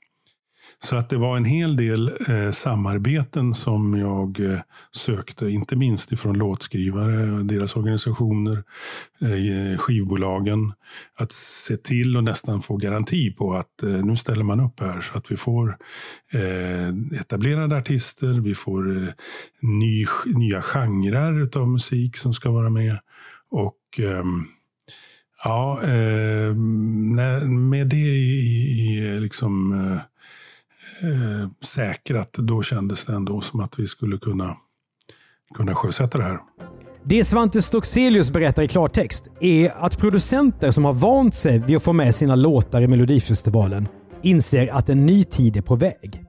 Så 0.85 0.97
att 0.97 1.11
det 1.11 1.17
var 1.17 1.37
en 1.37 1.45
hel 1.45 1.77
del 1.77 2.11
eh, 2.29 2.51
samarbeten 2.51 3.55
som 3.55 3.99
jag 3.99 4.41
eh, 4.41 4.61
sökte, 4.97 5.49
inte 5.49 5.77
minst 5.77 6.13
ifrån 6.13 6.39
låtskrivare, 6.39 7.43
deras 7.43 7.77
organisationer, 7.77 8.63
eh, 9.23 9.79
skivbolagen. 9.79 10.73
Att 11.19 11.33
se 11.33 11.77
till 11.77 12.17
och 12.17 12.25
nästan 12.25 12.63
få 12.63 12.77
garanti 12.77 13.31
på 13.31 13.55
att 13.55 13.83
eh, 13.83 14.05
nu 14.05 14.17
ställer 14.17 14.45
man 14.45 14.61
upp 14.61 14.81
här 14.81 15.01
så 15.01 15.19
att 15.19 15.33
vi 15.33 15.37
får 15.37 15.77
eh, 16.35 17.21
etablerade 17.21 17.77
artister, 17.77 18.41
vi 18.41 18.55
får 18.55 18.97
eh, 18.97 19.09
ny, 19.63 20.07
nya 20.27 20.63
genrer 20.63 21.59
av 21.59 21.69
musik 21.69 22.17
som 22.17 22.33
ska 22.33 22.51
vara 22.51 22.71
med. 22.71 22.99
Och 23.51 23.79
ehm, 23.99 24.47
Ja, 25.45 25.83
ehm, 25.83 27.69
med 27.69 27.89
det 27.89 27.97
i, 27.97 28.41
i 28.81 29.21
liksom, 29.21 29.73
eh, 29.73 30.01
eh, 31.03 31.51
säkrat, 31.65 32.33
då 32.33 32.63
kändes 32.63 33.05
det 33.05 33.13
ändå 33.13 33.41
som 33.41 33.61
att 33.61 33.79
vi 33.79 33.87
skulle 33.87 34.19
kunna, 34.19 34.57
kunna 35.55 35.75
sjösätta 35.75 36.19
det 36.19 36.25
här. 36.25 36.39
Det 37.05 37.25
Svante 37.25 37.63
Stockselius 37.63 38.33
berättar 38.33 38.63
i 38.63 38.69
klartext 38.69 39.29
är 39.41 39.85
att 39.85 39.99
producenter 39.99 40.71
som 40.71 40.85
har 40.85 40.93
vant 40.93 41.35
sig 41.35 41.59
vid 41.59 41.77
att 41.77 41.83
få 41.83 41.93
med 41.93 42.15
sina 42.15 42.35
låtar 42.35 42.83
i 42.83 42.89
Melodifestivalen 42.89 43.89
inser 44.23 44.73
att 44.73 44.89
en 44.89 45.07
ny 45.07 45.25
tid 45.25 45.57
är 45.57 45.63
på 45.63 45.77
väg. 45.77 46.25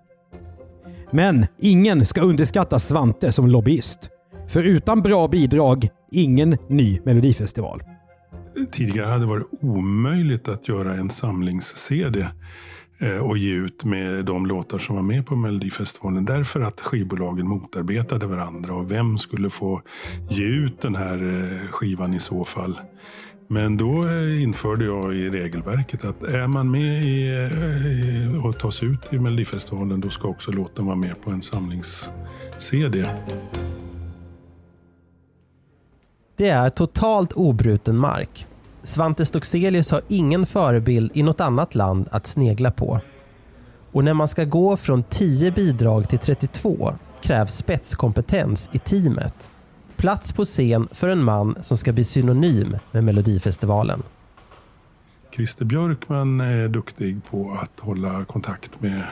Men 1.12 1.46
ingen 1.60 2.06
ska 2.06 2.22
underskatta 2.22 2.80
Svante 2.80 3.32
som 3.32 3.48
lobbyist. 3.48 4.10
För 4.48 4.64
utan 4.64 5.02
bra 5.02 5.28
bidrag, 5.28 5.90
ingen 6.12 6.58
ny 6.70 7.00
Melodifestival 7.06 7.84
tidigare 8.72 9.08
hade 9.08 9.26
varit 9.26 9.48
omöjligt 9.62 10.48
att 10.48 10.68
göra 10.68 10.96
en 10.96 11.10
samlings-CD 11.10 12.28
Eh, 13.00 13.30
och 13.30 13.38
ge 13.38 13.54
ut 13.54 13.84
med 13.84 14.26
de 14.26 14.46
låtar 14.46 14.78
som 14.78 14.96
var 14.96 15.04
med 15.04 15.26
på 15.26 15.36
Melodifestivalen. 15.36 16.26
Därför 16.26 16.62
att 16.62 16.82
skivbolagen 16.82 17.48
motarbetade 17.48 18.26
varandra 18.26 18.74
och 18.74 18.92
vem 18.92 19.18
skulle 19.18 19.50
få 19.50 19.82
ge 20.30 20.46
ut 20.46 20.82
den 20.82 20.96
här 20.96 21.18
eh, 21.24 21.68
skivan 21.72 22.14
i 22.14 22.20
så 22.20 22.46
fall. 22.46 22.80
Men 23.48 23.78
då 23.78 24.08
eh, 24.08 24.44
införde 24.44 24.86
jag 24.86 25.16
i 25.16 25.30
regelverket 25.30 26.06
att 26.06 26.24
är 26.24 26.48
man 26.48 26.72
med 26.72 27.04
i, 27.04 27.50
och 28.44 28.60
tas 28.60 28.84
ut 28.84 29.14
i 29.14 29.20
Melodifestivalen 29.20 30.02
då 30.02 30.10
ska 30.10 30.28
också 30.28 30.52
låten 30.52 30.86
vara 30.86 30.96
med 30.96 31.22
på 31.22 31.32
en 31.32 31.42
samlings-CD. 31.42 33.06
Det 36.36 36.50
är 36.50 36.70
totalt 36.70 37.34
obruten 37.34 37.98
mark. 37.98 38.48
Svante 38.84 39.26
Stockselius 39.26 39.92
har 39.92 40.02
ingen 40.08 40.46
förebild 40.46 41.12
i 41.14 41.24
något 41.24 41.42
annat 41.42 41.76
land 41.76 42.08
att 42.12 42.28
snegla 42.28 42.72
på. 42.72 43.02
Och 43.92 44.04
när 44.04 44.14
man 44.14 44.28
ska 44.28 44.44
gå 44.44 44.78
från 44.78 45.04
10 45.04 45.52
bidrag 45.52 46.10
till 46.10 46.20
32 46.20 46.94
krävs 47.22 47.56
spetskompetens 47.56 48.70
i 48.72 48.80
teamet. 48.80 49.52
Plats 49.98 50.34
på 50.34 50.46
scen 50.46 50.88
för 50.92 51.10
en 51.10 51.24
man 51.24 51.56
som 51.62 51.78
ska 51.78 51.92
bli 51.92 52.04
synonym 52.04 52.78
med 52.92 53.04
Melodifestivalen. 53.04 54.04
Christer 55.36 55.66
Björkman 55.66 56.42
är 56.42 56.68
duktig 56.68 57.26
på 57.26 57.58
att 57.62 57.80
hålla 57.80 58.26
kontakt 58.26 58.82
med, 58.82 59.04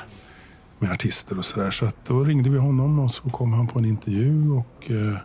med 0.79 0.91
artister 0.91 1.37
och 1.37 1.45
sådär. 1.45 1.71
Så 1.71 1.85
att 1.85 2.05
då 2.07 2.23
ringde 2.23 2.49
vi 2.49 2.57
honom 2.57 2.99
och 2.99 3.11
så 3.11 3.29
kom 3.29 3.53
han 3.53 3.67
på 3.67 3.79
en 3.79 3.85
intervju 3.85 4.51
och 4.51 4.67
Eh, 4.91 5.17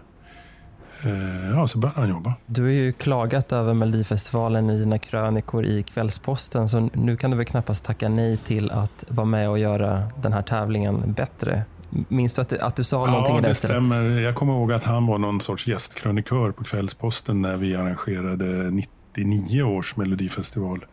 ja, 1.54 1.66
så 1.66 1.78
började 1.78 2.00
han 2.00 2.10
jobba. 2.10 2.34
Du 2.46 2.62
har 2.62 2.70
ju 2.70 2.92
klagat 2.92 3.52
över 3.52 3.74
Melodifestivalen 3.74 4.70
i 4.70 4.78
dina 4.78 4.98
krönikor 4.98 5.64
i 5.64 5.82
Kvällsposten 5.82 6.68
så 6.68 6.90
nu 6.92 7.16
kan 7.16 7.30
du 7.30 7.36
väl 7.36 7.46
knappast 7.46 7.84
tacka 7.84 8.08
nej 8.08 8.36
till 8.36 8.70
att 8.70 9.04
vara 9.08 9.24
med 9.24 9.50
och 9.50 9.58
göra 9.58 10.08
den 10.22 10.32
här 10.32 10.42
tävlingen 10.42 11.12
bättre. 11.12 11.64
Minns 12.08 12.34
du 12.34 12.42
att, 12.42 12.52
att 12.52 12.76
du 12.76 12.84
sa 12.84 13.04
ja, 13.06 13.10
någonting 13.10 13.38
i 13.38 13.40
det 13.40 13.54
stämmer. 13.54 14.02
Jag 14.02 14.34
kommer 14.34 14.52
ihåg 14.52 14.72
att 14.72 14.84
han 14.84 15.06
var 15.06 15.18
någon 15.18 15.40
sorts 15.40 15.66
gästkrönikör 15.66 16.52
på 16.52 16.64
Kvällsposten 16.64 17.42
när 17.42 17.56
vi 17.56 17.76
arrangerade 17.76 18.70
99 19.16 19.62
års 19.62 19.96
Melodifestival. 19.96 20.84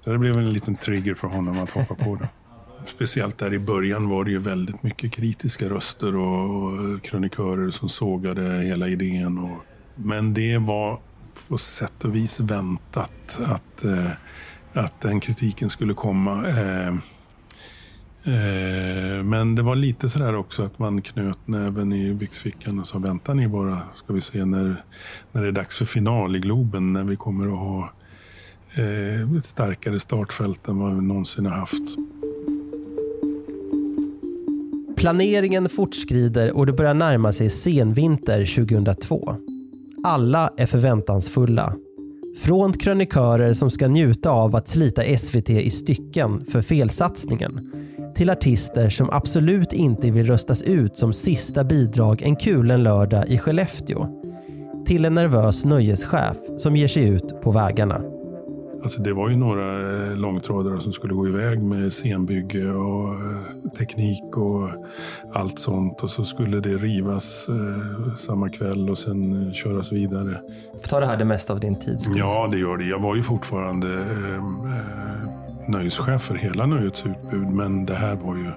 Så 0.00 0.10
det 0.10 0.18
blev 0.18 0.36
en 0.36 0.50
liten 0.50 0.76
trigger 0.76 1.14
för 1.14 1.28
honom 1.28 1.62
att 1.62 1.70
hoppa 1.70 1.94
på 1.94 2.16
det. 2.16 2.28
Speciellt 2.86 3.38
där 3.38 3.52
i 3.52 3.58
början 3.58 4.08
var 4.08 4.24
det 4.24 4.30
ju 4.30 4.38
väldigt 4.38 4.82
mycket 4.82 5.12
kritiska 5.12 5.68
röster 5.68 6.16
och 6.16 7.02
kronikörer 7.02 7.70
som 7.70 7.88
sågade 7.88 8.42
hela 8.42 8.88
idén. 8.88 9.38
Och, 9.38 9.64
men 9.96 10.34
det 10.34 10.58
var 10.58 11.00
på 11.48 11.58
sätt 11.58 12.04
och 12.04 12.14
vis 12.14 12.40
väntat 12.40 13.40
att, 13.46 13.84
eh, 13.84 14.10
att 14.72 15.00
den 15.00 15.20
kritiken 15.20 15.70
skulle 15.70 15.94
komma. 15.94 16.46
Eh, 16.48 16.88
eh, 18.34 19.22
men 19.24 19.54
det 19.54 19.62
var 19.62 19.76
lite 19.76 20.08
sådär 20.08 20.36
också 20.36 20.62
att 20.62 20.78
man 20.78 21.02
knöt 21.02 21.48
näven 21.48 21.92
i 21.92 22.14
byxfickan 22.14 22.80
och 22.80 22.86
sa 22.86 22.98
vänta 22.98 23.34
ni 23.34 23.48
bara 23.48 23.78
ska 23.94 24.12
vi 24.12 24.20
se 24.20 24.44
när, 24.44 24.84
när 25.32 25.42
det 25.42 25.48
är 25.48 25.52
dags 25.52 25.78
för 25.78 25.84
final 25.84 26.36
i 26.36 26.38
Globen 26.38 26.92
när 26.92 27.04
vi 27.04 27.16
kommer 27.16 27.44
att 27.46 27.58
ha 27.58 27.92
eh, 28.76 29.36
ett 29.36 29.46
starkare 29.46 30.00
startfält 30.00 30.68
än 30.68 30.78
vad 30.78 30.94
vi 30.94 31.00
någonsin 31.00 31.46
har 31.46 31.56
haft. 31.56 32.11
Planeringen 35.02 35.68
fortskrider 35.68 36.56
och 36.56 36.66
det 36.66 36.72
börjar 36.72 36.94
närma 36.94 37.32
sig 37.32 37.50
senvinter 37.50 38.54
2002. 38.66 39.34
Alla 40.04 40.50
är 40.56 40.66
förväntansfulla. 40.66 41.74
Från 42.38 42.72
krönikörer 42.72 43.52
som 43.52 43.70
ska 43.70 43.88
njuta 43.88 44.30
av 44.30 44.56
att 44.56 44.68
slita 44.68 45.16
SVT 45.16 45.50
i 45.50 45.70
stycken 45.70 46.44
för 46.44 46.62
felsatsningen 46.62 47.72
till 48.16 48.30
artister 48.30 48.88
som 48.88 49.10
absolut 49.10 49.72
inte 49.72 50.10
vill 50.10 50.26
röstas 50.26 50.62
ut 50.62 50.98
som 50.98 51.12
sista 51.12 51.64
bidrag 51.64 52.22
en 52.22 52.36
kulen 52.36 52.82
lördag 52.82 53.28
i 53.28 53.38
Skellefteå. 53.38 54.06
Till 54.86 55.04
en 55.04 55.14
nervös 55.14 55.64
nöjeschef 55.64 56.36
som 56.58 56.76
ger 56.76 56.88
sig 56.88 57.08
ut 57.08 57.42
på 57.42 57.52
vägarna. 57.52 58.11
Alltså 58.82 59.02
det 59.02 59.12
var 59.12 59.28
ju 59.28 59.36
några 59.36 59.80
eh, 59.80 60.16
långtradare 60.16 60.80
som 60.80 60.92
skulle 60.92 61.14
gå 61.14 61.28
iväg 61.28 61.62
med 61.62 61.92
scenbygge 61.92 62.70
och 62.70 63.08
eh, 63.08 63.70
teknik 63.78 64.36
och 64.36 64.68
allt 65.32 65.58
sånt. 65.58 66.02
Och 66.02 66.10
så 66.10 66.24
skulle 66.24 66.60
det 66.60 66.76
rivas 66.76 67.48
eh, 67.48 68.14
samma 68.14 68.48
kväll 68.48 68.90
och 68.90 68.98
sen 68.98 69.54
köras 69.54 69.92
vidare. 69.92 70.40
Tar 70.88 71.00
det 71.00 71.06
här 71.06 71.16
det 71.16 71.24
mesta 71.24 71.52
av 71.52 71.60
din 71.60 71.78
tid? 71.78 71.98
Ja, 72.16 72.48
det 72.52 72.58
gör 72.58 72.76
det. 72.76 72.84
Jag 72.84 73.00
var 73.00 73.16
ju 73.16 73.22
fortfarande 73.22 73.88
eh, 74.00 74.44
nöjeschef 75.68 76.22
för 76.22 76.34
hela 76.34 76.66
nöjets 76.66 77.04
utbud. 77.06 77.50
Men 77.50 77.86
det 77.86 77.94
här 77.94 78.16
var 78.16 78.36
ju 78.36 78.50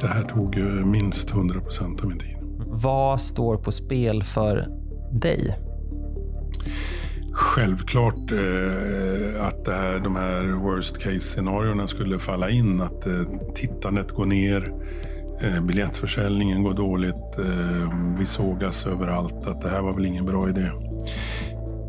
det 0.00 0.06
här 0.06 0.22
tog 0.22 0.56
minst 0.86 1.30
100 1.30 1.60
procent 1.60 2.00
av 2.00 2.06
min 2.08 2.18
tid. 2.18 2.36
Vad 2.66 3.20
står 3.20 3.56
på 3.56 3.72
spel 3.72 4.22
för 4.22 4.66
dig? 5.12 5.58
Självklart 7.40 8.32
eh, 8.32 9.46
att 9.46 9.64
det 9.64 9.72
här, 9.72 9.98
de 9.98 10.16
här 10.16 10.64
worst 10.64 10.98
case-scenarierna 10.98 11.86
skulle 11.86 12.18
falla 12.18 12.50
in. 12.50 12.80
Att 12.80 13.06
eh, 13.06 13.12
tittandet 13.54 14.10
går 14.10 14.26
ner, 14.26 14.72
eh, 15.42 15.60
biljettförsäljningen 15.66 16.62
går 16.62 16.74
dåligt, 16.74 17.38
eh, 17.38 18.16
vi 18.18 18.26
sågas 18.26 18.86
överallt. 18.86 19.46
Att 19.46 19.60
det 19.60 19.68
här 19.68 19.82
var 19.82 19.92
väl 19.92 20.06
ingen 20.06 20.26
bra 20.26 20.48
idé. 20.48 20.70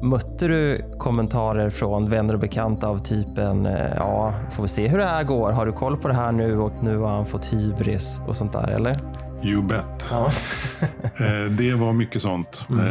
Mötte 0.04 0.48
du 0.48 0.86
kommentarer 0.98 1.70
från 1.70 2.10
vänner 2.10 2.34
och 2.34 2.40
bekanta 2.40 2.88
av 2.88 2.98
typen 2.98 3.66
eh, 3.66 3.96
ja, 3.96 4.34
får 4.52 4.64
vi 4.64 4.70
se 4.70 4.88
hur 4.88 4.98
det 4.98 5.06
här 5.06 5.24
går. 5.24 5.52
Har 5.52 5.66
du 5.66 5.72
koll 5.72 5.98
på 5.98 6.08
det 6.08 6.14
här 6.14 6.32
nu 6.32 6.60
och 6.60 6.84
nu 6.84 6.98
har 6.98 7.10
han 7.10 7.26
fått 7.26 7.54
hybris 7.54 8.22
och 8.28 8.36
sånt 8.36 8.54
där 8.54 8.68
eller? 8.68 8.96
You 9.44 9.62
bet. 9.62 10.08
Ja. 10.12 10.32
Eh, 11.16 11.46
det 11.52 11.74
var 11.74 11.94
mycket 11.94 12.22
sånt. 12.22 12.66
Mm. 12.70 12.88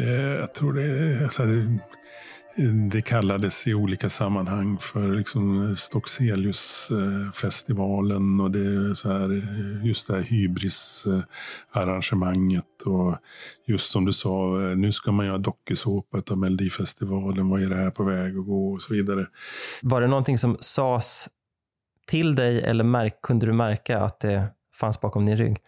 Eh, 0.00 0.40
jag 0.40 0.54
tror 0.54 0.72
det, 0.72 1.22
alltså, 1.24 1.42
det 2.90 3.02
kallades 3.02 3.66
i 3.66 3.74
olika 3.74 4.08
sammanhang 4.08 4.78
för 4.78 5.16
liksom 5.16 5.76
Stockseliusfestivalen 5.76 8.40
och 8.40 8.50
det 8.50 8.96
så 8.96 9.12
här, 9.12 9.42
just 9.84 10.06
det 10.06 10.14
här 10.14 10.22
hybrisarrangemanget. 10.22 12.82
Och 12.84 13.16
just 13.66 13.90
som 13.90 14.04
du 14.04 14.12
sa, 14.12 14.56
nu 14.76 14.92
ska 14.92 15.12
man 15.12 15.26
göra 15.26 15.38
dokusåpa 15.38 16.22
av 16.30 16.38
Melodifestivalen. 16.38 17.48
Vad 17.48 17.62
är 17.62 17.68
det 17.68 17.76
här 17.76 17.90
på 17.90 18.04
väg 18.04 18.38
att 18.38 18.46
gå 18.46 18.72
och 18.72 18.82
så 18.82 18.94
vidare. 18.94 19.26
Var 19.82 20.00
det 20.00 20.06
någonting 20.06 20.38
som 20.38 20.56
sades 20.60 21.28
till 22.06 22.34
dig 22.34 22.62
eller 22.62 22.84
märk, 22.84 23.22
kunde 23.22 23.46
du 23.46 23.52
märka 23.52 24.00
att 24.00 24.20
det 24.20 24.48
fanns 24.74 25.00
bakom 25.00 25.26
din 25.26 25.36
rygg? 25.36 25.58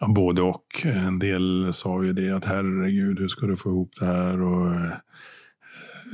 Ja, 0.00 0.08
både 0.08 0.42
och. 0.42 0.84
En 0.84 1.18
del 1.18 1.70
sa 1.74 2.04
ju 2.04 2.12
det 2.12 2.30
att 2.30 2.44
herregud, 2.44 3.18
hur 3.18 3.28
ska 3.28 3.46
du 3.46 3.56
få 3.56 3.70
ihop 3.70 3.92
det 4.00 4.06
här? 4.06 4.42
Och, 4.42 4.74
eh, 4.74 4.92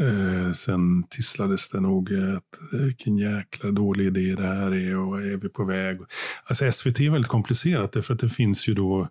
eh 0.00 0.52
sen 0.52 1.02
tisslades 1.02 1.68
det 1.68 1.80
nog 1.80 2.10
att 2.12 2.80
vilken 2.80 3.16
jäkla 3.16 3.70
dålig 3.70 4.06
idé 4.06 4.34
det 4.34 4.46
här 4.46 4.74
är 4.74 4.98
och 4.98 5.22
är 5.22 5.36
vi 5.36 5.48
på 5.48 5.64
väg? 5.64 5.98
Alltså 6.44 6.72
SVT 6.72 7.00
är 7.00 7.10
väldigt 7.10 7.30
komplicerat 7.30 7.92
därför 7.92 8.14
att 8.14 8.20
det 8.20 8.28
finns 8.28 8.68
ju 8.68 8.74
då 8.74 9.08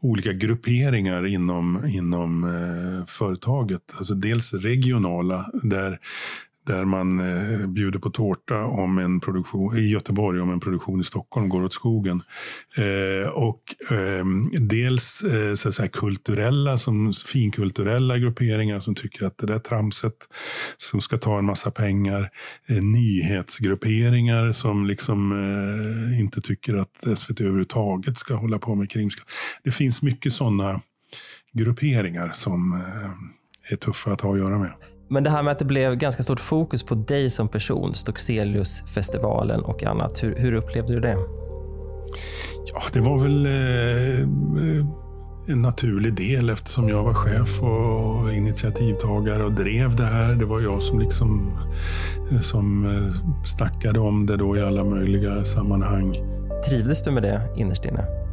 olika 0.00 0.32
grupperingar 0.32 1.26
inom, 1.26 1.84
inom 1.86 2.44
eh, 2.44 3.06
företaget. 3.06 3.82
Alltså 3.98 4.14
dels 4.14 4.54
regionala 4.54 5.50
där 5.62 5.98
där 6.66 6.84
man 6.84 7.20
eh, 7.20 7.66
bjuder 7.66 7.98
på 7.98 8.10
tårta 8.10 8.64
om 8.64 8.98
en 8.98 9.20
produktion, 9.20 9.76
i 9.76 9.90
Göteborg 9.90 10.40
om 10.40 10.50
en 10.50 10.60
produktion 10.60 11.00
i 11.00 11.04
Stockholm 11.04 11.48
går 11.48 11.64
åt 11.64 11.72
skogen. 11.72 12.22
Eh, 12.78 13.28
och 13.28 13.62
eh, 13.90 14.24
dels 14.60 15.22
eh, 15.22 15.54
så 15.54 15.68
att 15.68 15.74
säga, 15.74 15.88
kulturella, 15.88 16.78
som, 16.78 17.12
finkulturella 17.26 18.18
grupperingar 18.18 18.80
som 18.80 18.94
tycker 18.94 19.26
att 19.26 19.38
det 19.38 19.46
där 19.46 19.58
tramset 19.58 20.16
som 20.76 21.00
ska 21.00 21.18
ta 21.18 21.38
en 21.38 21.44
massa 21.44 21.70
pengar. 21.70 22.30
Eh, 22.68 22.82
nyhetsgrupperingar 22.82 24.52
som 24.52 24.86
liksom 24.86 25.32
eh, 25.32 26.20
inte 26.20 26.40
tycker 26.40 26.74
att 26.74 27.18
SVT 27.18 27.40
överhuvudtaget 27.40 28.18
ska 28.18 28.34
hålla 28.34 28.58
på 28.58 28.74
med 28.74 28.90
krimskap. 28.90 29.28
Det 29.64 29.70
finns 29.70 30.02
mycket 30.02 30.32
sådana 30.32 30.80
grupperingar 31.52 32.32
som 32.34 32.72
eh, 32.72 33.72
är 33.72 33.76
tuffa 33.76 34.12
att 34.12 34.20
ha 34.20 34.32
att 34.32 34.38
göra 34.38 34.58
med. 34.58 34.93
Men 35.08 35.24
det 35.24 35.30
här 35.30 35.42
med 35.42 35.52
att 35.52 35.58
det 35.58 35.64
blev 35.64 35.94
ganska 35.94 36.22
stort 36.22 36.40
fokus 36.40 36.82
på 36.82 36.94
dig 36.94 37.30
som 37.30 37.48
person, 37.48 37.94
Stockseliusfestivalen 37.94 39.60
och 39.60 39.84
annat. 39.84 40.22
Hur, 40.22 40.36
hur 40.36 40.52
upplevde 40.52 40.94
du 40.94 41.00
det? 41.00 41.16
Ja, 42.72 42.82
det 42.92 43.00
var 43.00 43.18
väl 43.18 43.46
eh, 43.46 44.20
en 45.48 45.62
naturlig 45.62 46.14
del 46.14 46.50
eftersom 46.50 46.88
jag 46.88 47.02
var 47.02 47.14
chef 47.14 47.62
och 47.62 48.32
initiativtagare 48.32 49.44
och 49.44 49.52
drev 49.52 49.96
det 49.96 50.04
här. 50.04 50.34
Det 50.34 50.44
var 50.44 50.60
jag 50.60 50.82
som 50.82 50.98
liksom 50.98 51.58
som 52.40 52.84
eh, 52.84 53.44
snackade 53.44 54.00
om 54.00 54.26
det 54.26 54.36
då 54.36 54.56
i 54.56 54.60
alla 54.60 54.84
möjliga 54.84 55.44
sammanhang. 55.44 56.16
Trivdes 56.68 57.02
du 57.02 57.10
med 57.10 57.22
det 57.22 57.40
innerst 57.56 57.84
inne? 57.84 58.23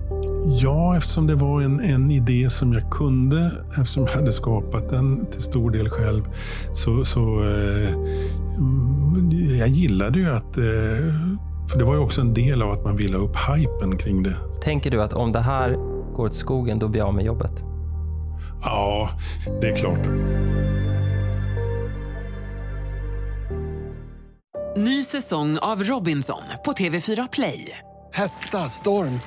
Ja, 0.46 0.98
eftersom 0.98 1.28
det 1.28 1.36
var 1.36 1.62
en, 1.62 1.80
en 1.80 2.12
idé 2.12 2.50
som 2.50 2.74
jag 2.74 2.92
kunde, 2.92 3.52
eftersom 3.70 4.06
jag 4.06 4.14
hade 4.14 4.32
skapat 4.32 4.90
den 4.90 5.26
till 5.26 5.42
stor 5.42 5.72
del 5.72 5.90
själv, 5.90 6.24
så, 6.74 7.06
så 7.06 7.20
eh, 7.44 7.96
jag 9.60 9.68
gillade 9.68 10.20
ju 10.20 10.30
att 10.30 10.58
eh, 10.58 10.64
för 11.72 11.78
det 11.78 11.84
var 11.84 11.94
ju 11.94 12.00
också 12.00 12.22
en 12.22 12.34
del 12.34 12.62
av 12.62 12.72
att 12.72 12.84
man 12.84 12.96
ville 12.96 13.18
ha 13.18 13.24
upp 13.24 13.36
hypen 13.36 13.98
kring 13.98 14.24
det. 14.24 14.36
Tänker 14.64 14.92
du 14.92 15.02
att 15.02 15.14
om 15.14 15.32
det 15.32 15.42
här 15.42 15.72
går 16.16 16.26
åt 16.26 16.36
skogen, 16.36 16.80
då 16.80 16.88
blir 16.88 17.02
jag 17.02 17.08
av 17.08 17.14
med 17.14 17.26
jobbet? 17.26 17.64
Ja, 18.64 19.10
det 19.62 19.68
är 19.68 19.76
klart. 19.76 20.08
Ny 24.78 25.04
säsong 25.04 25.58
av 25.58 25.84
Robinson 25.84 26.44
på 26.66 26.72
TV4 26.72 27.30
Play. 27.32 27.78
Hetta, 28.14 28.58
storm, 28.58 29.20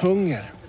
hunger. 0.00 0.55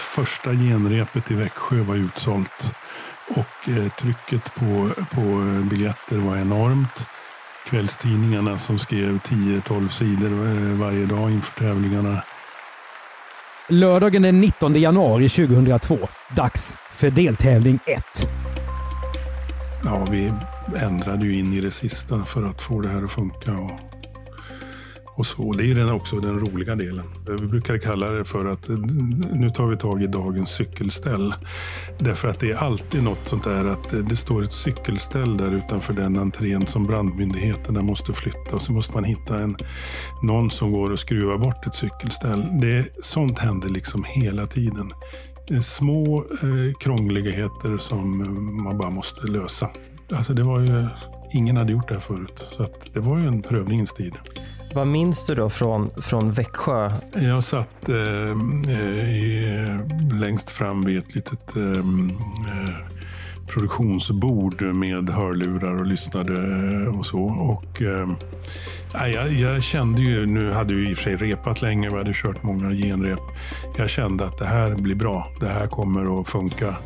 Första 0.00 0.52
genrepet 0.52 1.30
i 1.30 1.34
Växjö 1.34 1.82
var 1.82 1.96
utsålt 1.96 2.72
och 3.28 3.68
eh, 3.68 3.92
trycket 3.92 4.54
på, 4.54 4.90
på 5.10 5.20
eh, 5.20 5.68
biljetter 5.70 6.18
var 6.18 6.36
enormt. 6.36 7.06
Kvällstidningarna 7.66 8.58
som 8.58 8.78
skrev 8.78 9.18
10-12 9.18 9.88
sidor 9.88 10.46
eh, 10.46 10.78
varje 10.78 11.06
dag 11.06 11.30
inför 11.30 11.60
tävlingarna. 11.60 12.22
Lördagen 13.68 14.22
den 14.22 14.40
19 14.40 14.74
januari 14.74 15.28
2002. 15.28 15.98
Dags 16.36 16.76
för 16.92 17.10
deltävling 17.10 17.78
1. 17.86 18.04
Ja, 19.84 20.06
vi 20.10 20.32
ändrade 20.82 21.26
ju 21.26 21.38
in 21.38 21.52
i 21.52 21.60
det 21.60 21.70
sista 21.70 22.24
för 22.24 22.42
att 22.42 22.62
få 22.62 22.80
det 22.80 22.88
här 22.88 23.04
att 23.04 23.12
funka. 23.12 23.52
Och, 23.52 23.89
och 25.20 25.26
så. 25.26 25.52
Det 25.52 25.70
är 25.70 25.74
den 25.74 25.90
också 25.90 26.20
den 26.20 26.40
roliga 26.40 26.74
delen. 26.74 27.04
Vi 27.40 27.46
brukar 27.46 27.78
kalla 27.78 28.10
det 28.10 28.24
för 28.24 28.46
att 28.46 28.68
nu 29.32 29.50
tar 29.50 29.66
vi 29.66 29.76
tag 29.76 30.02
i 30.02 30.06
dagens 30.06 30.50
cykelställ. 30.50 31.34
Därför 31.98 32.28
att 32.28 32.40
det 32.40 32.50
är 32.50 32.56
alltid 32.56 33.02
något 33.02 33.28
sånt 33.28 33.44
där 33.44 33.64
att 33.64 34.08
det 34.08 34.16
står 34.16 34.42
ett 34.42 34.52
cykelställ 34.52 35.36
där 35.36 35.52
utanför 35.52 35.92
den 35.92 36.18
entrén 36.18 36.66
som 36.66 36.86
brandmyndigheterna 36.86 37.82
måste 37.82 38.12
flytta. 38.12 38.56
Och 38.56 38.62
så 38.62 38.72
måste 38.72 38.92
man 38.94 39.04
hitta 39.04 39.38
en, 39.38 39.56
någon 40.22 40.50
som 40.50 40.72
går 40.72 40.92
och 40.92 40.98
skruvar 40.98 41.38
bort 41.38 41.66
ett 41.66 41.74
cykelställ. 41.74 42.42
Det, 42.60 43.04
sånt 43.04 43.38
händer 43.38 43.68
liksom 43.68 44.04
hela 44.04 44.46
tiden. 44.46 44.92
Små 45.62 46.18
eh, 46.18 46.74
krångligheter 46.80 47.78
som 47.78 48.20
eh, 48.20 48.62
man 48.64 48.78
bara 48.78 48.90
måste 48.90 49.26
lösa. 49.26 49.70
Alltså 50.12 50.34
det 50.34 50.42
var 50.42 50.60
ju, 50.60 50.86
ingen 51.34 51.56
hade 51.56 51.72
gjort 51.72 51.88
det 51.88 51.94
här 51.94 52.00
förut. 52.00 52.46
Så 52.56 52.62
att 52.62 52.94
det 52.94 53.00
var 53.00 53.18
ju 53.18 53.26
en 53.26 53.42
prövningens 53.42 53.92
tid. 53.92 54.12
Vad 54.74 54.86
minns 54.86 55.26
du 55.26 55.34
då 55.34 55.50
från, 55.50 55.90
från 56.02 56.32
Växjö? 56.32 56.92
Jag 57.14 57.44
satt 57.44 57.88
eh, 57.88 57.96
eh 57.96 59.10
i, 59.10 59.56
eh, 59.58 60.20
längst 60.20 60.50
fram 60.50 60.84
vid 60.84 60.98
ett 60.98 61.14
litet 61.14 61.56
ehm, 61.56 62.10
eh, 62.10 62.90
produktionsbord 63.46 64.62
med 64.62 65.10
hörlurar 65.10 65.78
och 65.78 65.86
lyssnade 65.86 66.32
eh, 66.32 66.98
och 66.98 67.06
så. 67.06 67.22
Och, 67.22 67.82
eh, 67.82 68.08
jag, 69.08 69.32
jag 69.32 69.62
kände 69.62 70.02
ju, 70.02 70.26
nu 70.26 70.52
hade 70.52 70.74
vi 70.74 70.90
i 70.90 70.92
och 70.92 70.96
för 70.96 71.04
sig 71.04 71.16
repat 71.16 71.62
länge, 71.62 71.90
vi 71.90 71.96
hade 71.96 72.12
kört 72.14 72.42
många 72.42 72.70
genrep. 72.70 73.20
Jag 73.76 73.90
kände 73.90 74.24
att 74.24 74.38
det 74.38 74.46
här 74.46 74.74
blir 74.74 74.94
bra, 74.94 75.28
det 75.40 75.48
här 75.48 75.66
kommer 75.66 76.20
att 76.20 76.28
funka. 76.28 76.76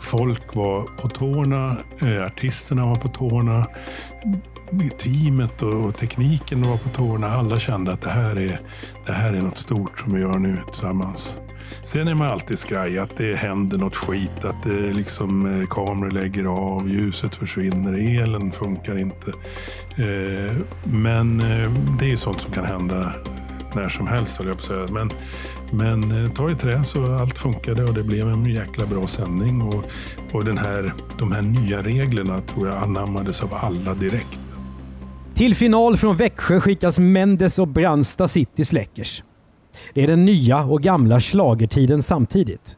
Folk 0.00 0.54
var 0.54 0.82
på 0.82 1.08
tårna, 1.08 1.76
eh, 2.02 2.26
artisterna 2.26 2.86
var 2.86 2.94
på 2.94 3.08
tårna 3.08 3.66
teamet 4.98 5.62
och 5.62 5.96
tekniken 5.96 6.62
var 6.62 6.76
på 6.76 6.88
tårna. 6.88 7.28
Alla 7.28 7.58
kände 7.58 7.92
att 7.92 8.02
det 8.02 8.10
här 8.10 8.36
är, 8.38 8.60
det 9.06 9.12
här 9.12 9.32
är 9.32 9.42
något 9.42 9.58
stort 9.58 9.98
som 9.98 10.14
vi 10.14 10.20
gör 10.20 10.38
nu 10.38 10.58
tillsammans. 10.66 11.38
Sen 11.82 12.08
är 12.08 12.14
man 12.14 12.28
alltid 12.28 12.58
skraj 12.58 12.98
att 12.98 13.16
det 13.16 13.36
händer 13.36 13.78
något 13.78 13.96
skit. 13.96 14.44
Att 14.44 14.62
det 14.62 14.92
liksom, 14.92 15.60
eh, 15.60 15.66
kameror 15.66 16.10
lägger 16.10 16.44
av, 16.44 16.88
ljuset 16.88 17.34
försvinner, 17.34 18.20
elen 18.22 18.52
funkar 18.52 18.98
inte. 18.98 19.30
Eh, 19.96 20.56
men 20.84 21.40
eh, 21.40 21.70
det 22.00 22.12
är 22.12 22.16
sånt 22.16 22.40
som 22.40 22.52
kan 22.52 22.64
hända 22.64 23.12
när 23.74 23.88
som 23.88 24.06
helst, 24.06 24.38
höll 24.38 24.46
jag 24.46 24.56
på 24.56 24.62
att 24.62 24.66
säga. 24.66 24.86
Men, 24.90 25.10
men 25.70 26.30
ta 26.30 26.50
i 26.50 26.54
trä 26.54 26.84
så 26.84 27.14
allt 27.14 27.38
funkade 27.38 27.84
och 27.84 27.94
det 27.94 28.02
blev 28.02 28.28
en 28.28 28.46
jäkla 28.46 28.86
bra 28.86 29.06
sändning. 29.06 29.62
Och, 29.62 29.84
och 30.32 30.44
den 30.44 30.58
här, 30.58 30.92
de 31.18 31.32
här 31.32 31.42
nya 31.42 31.82
reglerna 31.82 32.40
tror 32.40 32.68
jag 32.68 32.82
anammades 32.82 33.42
av 33.42 33.54
alla 33.54 33.94
direkt. 33.94 34.40
Till 35.34 35.54
final 35.54 35.96
från 35.96 36.16
Växjö 36.16 36.60
skickas 36.60 36.98
Mendes 36.98 37.58
och 37.58 37.68
Brandsta 37.68 38.28
City 38.28 38.64
Släckers. 38.64 39.22
Det 39.94 40.02
är 40.02 40.06
den 40.06 40.24
nya 40.24 40.64
och 40.64 40.82
gamla 40.82 41.20
slagertiden 41.20 42.02
samtidigt. 42.02 42.76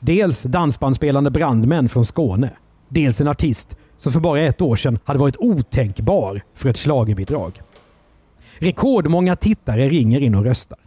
Dels 0.00 0.42
dansbandspelande 0.42 1.30
brandmän 1.30 1.88
från 1.88 2.04
Skåne. 2.04 2.50
Dels 2.88 3.20
en 3.20 3.28
artist 3.28 3.76
som 3.96 4.12
för 4.12 4.20
bara 4.20 4.40
ett 4.40 4.62
år 4.62 4.76
sedan 4.76 4.98
hade 5.04 5.18
varit 5.18 5.36
otänkbar 5.36 6.42
för 6.54 6.68
ett 6.68 6.78
schlagerbidrag. 6.78 7.62
Rekordmånga 8.58 9.36
tittare 9.36 9.88
ringer 9.88 10.20
in 10.20 10.34
och 10.34 10.44
röstar. 10.44 10.78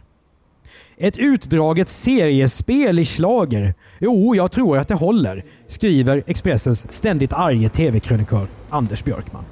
Ett 0.96 1.18
utdraget 1.18 1.88
seriespel 1.88 2.98
i 2.98 3.04
slager. 3.04 3.74
Jo, 3.98 4.34
jag 4.34 4.52
tror 4.52 4.78
att 4.78 4.88
det 4.88 4.94
håller, 4.94 5.44
skriver 5.66 6.22
Expressens 6.26 6.92
ständigt 6.92 7.32
arge 7.32 7.68
tv-krönikör 7.68 8.46
Anders 8.70 9.04
Björkman. 9.04 9.44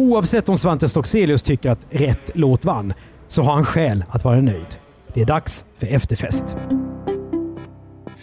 Oavsett 0.00 0.48
om 0.48 0.58
Svante 0.58 0.88
Stockselius 0.88 1.42
tycker 1.42 1.70
att 1.70 1.86
rätt 1.90 2.30
låt 2.34 2.64
vann, 2.64 2.92
så 3.28 3.42
har 3.42 3.54
han 3.54 3.64
skäl 3.64 4.04
att 4.08 4.24
vara 4.24 4.40
nöjd. 4.40 4.66
Det 5.14 5.20
är 5.20 5.26
dags 5.26 5.64
för 5.76 5.86
efterfest. 5.86 6.56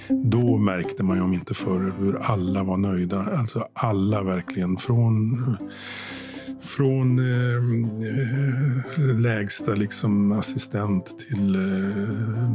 Då 0.09 0.57
märkte 0.57 1.03
man 1.03 1.17
ju 1.17 1.23
om 1.23 1.33
inte 1.33 1.53
förr 1.53 1.93
hur 1.99 2.17
alla 2.21 2.63
var 2.63 2.77
nöjda. 2.77 3.25
Alltså 3.37 3.67
alla 3.73 4.23
verkligen. 4.23 4.77
Från, 4.77 5.37
från 6.61 7.19
eh, 7.19 7.61
lägsta 9.21 9.71
liksom 9.71 10.31
assistent 10.31 11.05
till 11.29 11.55
eh, 11.55 11.61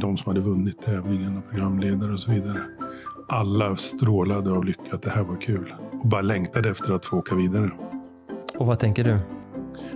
de 0.01 0.17
som 0.17 0.31
hade 0.33 0.41
vunnit 0.41 0.85
tävlingen 0.85 1.39
och 1.39 1.51
programledare 1.51 2.13
och 2.13 2.21
så 2.21 2.31
vidare. 2.31 2.59
alla 3.29 3.77
strålade 3.77 4.51
av 4.51 4.65
lycka 4.65 4.83
att 4.93 5.03
det 5.03 5.11
här 5.11 5.23
var 5.23 5.41
kul. 5.41 5.75
Och 6.03 6.09
bara 6.09 6.23
längtade 6.23 6.71
efter 6.71 6.93
att 6.93 7.05
få 7.07 7.17
åka 7.17 7.35
vidare. 7.35 7.71
Och 8.59 8.67
vad 8.67 8.79
tänker 8.79 9.05
du? 9.05 9.19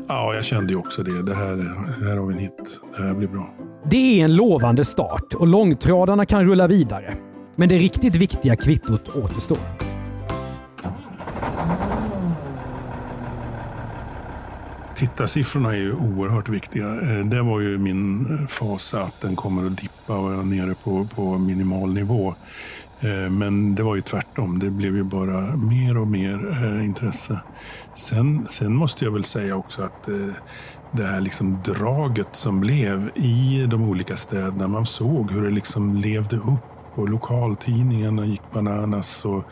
Ja, 0.09 0.35
jag 0.35 0.45
kände 0.45 0.73
ju 0.73 0.79
också 0.79 1.03
det. 1.03 1.23
Det 1.23 1.35
här, 1.35 1.57
här 2.09 2.17
har 2.17 2.27
vi 2.27 2.35
en 2.35 2.41
hit. 2.41 2.81
Det 2.97 3.03
här 3.03 3.15
blir 3.15 3.29
bra. 3.29 3.51
Det 3.85 4.21
är 4.21 4.25
en 4.25 4.35
lovande 4.37 4.85
start 4.85 5.35
och 5.35 5.47
långtradarna 5.47 6.27
kan 6.27 6.45
rulla 6.45 6.67
vidare. 6.67 7.15
Men 7.57 7.69
det 7.69 7.79
riktigt 7.79 8.15
viktiga 8.15 8.57
kvittot 8.57 9.09
återstår. 9.17 9.59
Tittarsiffrorna 14.95 15.73
är 15.73 15.77
ju 15.77 15.93
oerhört 15.93 16.49
viktiga. 16.49 16.87
Eh, 16.87 17.25
Det 17.27 17.43
var 17.43 17.61
ju 17.61 17.79
min 17.79 18.27
eh, 18.41 18.47
fas 18.47 18.95
att 18.95 19.21
den 19.21 19.37
kommer 19.37 19.67
att 19.67 19.77
dippa 19.77 20.17
och 20.19 20.23
vara 20.23 20.43
nere 20.43 20.75
på, 20.85 21.07
på 21.15 21.39
minimal 21.39 21.95
nivå. 21.95 22.35
Eh, 23.01 23.31
men 23.31 23.75
det 23.75 23.83
var 23.83 23.97
ju 23.97 24.03
tvärtom. 24.03 24.59
Det 24.59 24.71
blev 24.71 24.97
ju 24.97 25.05
bara 25.05 25.57
mer 25.57 25.97
och 25.97 26.07
mer 26.07 26.65
eh, 26.65 26.85
intresse. 26.85 27.41
Sen, 27.95 28.47
sen 28.47 28.75
måste 28.75 29.05
jag 29.05 29.13
väl 29.13 29.25
säga 29.25 29.57
också 29.57 29.83
att 29.83 30.09
eh, 30.09 30.15
det 30.93 31.03
här 31.03 31.21
liksom 31.21 31.59
draget 31.65 32.29
som 32.33 32.61
blev 32.61 33.11
i 33.15 33.67
de 33.71 33.83
olika 33.83 34.17
städerna. 34.17 34.69
Man 34.69 34.87
såg 34.87 35.33
hur 35.33 35.43
det 35.43 35.51
liksom 35.51 35.97
levde 35.97 36.37
upp 36.37 36.76
och 36.99 37.09
lokaltidningarna 37.09 38.27
gick 38.27 38.43
bananas. 38.53 39.25
Och 39.25 39.45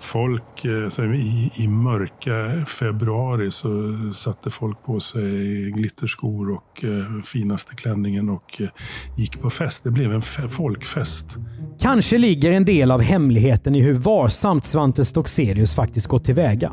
folk, 0.00 0.64
eh, 0.64 0.88
så 0.90 1.04
i, 1.04 1.50
I 1.54 1.68
mörka 1.68 2.64
februari 2.66 3.50
så 3.50 3.68
satte 4.14 4.50
folk 4.50 4.84
på 4.84 5.00
sig 5.00 5.70
glitterskor 5.70 6.50
och 6.50 6.84
eh, 6.84 7.22
finaste 7.24 7.74
klänningen 7.74 8.28
och 8.28 8.60
eh, 8.60 8.68
gick 9.16 9.40
på 9.40 9.50
fest. 9.50 9.84
Det 9.84 9.90
blev 9.90 10.12
en 10.12 10.20
fe- 10.20 10.48
folkfest. 10.48 11.36
Kanske 11.80 12.18
ligger 12.18 12.52
en 12.52 12.64
del 12.64 12.90
av 12.90 13.00
hemligheten 13.02 13.74
i 13.74 13.80
hur 13.80 13.94
varsamt 13.94 14.64
Svante 14.64 15.04
Stockselius 15.04 15.74
faktiskt 15.74 16.06
gått 16.06 16.24
tillväga. 16.24 16.72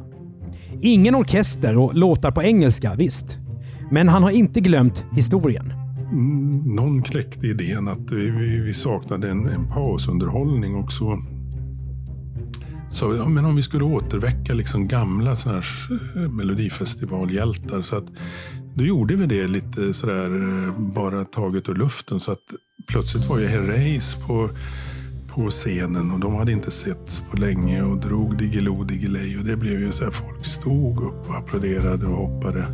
Ingen 0.81 1.15
orkester 1.15 1.77
och 1.77 1.93
låtar 1.95 2.31
på 2.31 2.43
engelska, 2.43 2.95
visst. 2.95 3.37
Men 3.91 4.07
han 4.07 4.23
har 4.23 4.31
inte 4.31 4.61
glömt 4.61 5.05
historien. 5.15 5.73
Någon 6.65 7.01
kläckte 7.01 7.47
idén 7.47 7.87
att 7.87 8.11
vi, 8.11 8.29
vi, 8.29 8.59
vi 8.59 8.73
saknade 8.73 9.29
en, 9.29 9.47
en 9.47 9.67
pausunderhållning 9.67 10.75
och 10.75 10.91
så 10.91 11.19
så 12.89 13.15
ja, 13.15 13.29
men 13.29 13.45
om 13.45 13.55
vi 13.55 13.61
skulle 13.61 13.83
återväcka 13.83 14.53
liksom 14.53 14.87
gamla 14.87 15.35
såna 15.35 15.55
här 15.55 15.65
eh, 16.15 16.31
melodifestivalhjältar. 16.31 17.81
Så 17.81 17.95
att, 17.95 18.05
då 18.73 18.83
gjorde 18.83 19.15
vi 19.15 19.25
det 19.25 19.47
lite 19.47 19.93
sådär 19.93 20.31
eh, 20.41 20.93
bara 20.93 21.25
taget 21.25 21.69
ur 21.69 21.75
luften. 21.75 22.19
Så 22.19 22.31
att 22.31 22.43
plötsligt 22.87 23.25
var 23.25 23.39
ju 23.39 23.47
Herreys 23.47 24.15
på, 24.15 24.49
på 25.27 25.49
scenen 25.49 26.11
och 26.11 26.19
de 26.19 26.35
hade 26.35 26.51
inte 26.51 26.71
setts 26.71 27.23
på 27.31 27.37
länge 27.37 27.81
och 27.81 27.99
drog 27.99 28.37
Diggiloo 28.37 28.83
Diggiley. 28.83 29.37
Och 29.37 29.45
det 29.45 29.55
blev 29.55 29.79
ju 29.79 29.91
så 29.91 30.03
här, 30.03 30.11
folk 30.11 30.45
stod 30.45 31.03
upp 31.03 31.29
och 31.29 31.35
applåderade 31.35 32.05
och 32.05 32.17
hoppade. 32.17 32.65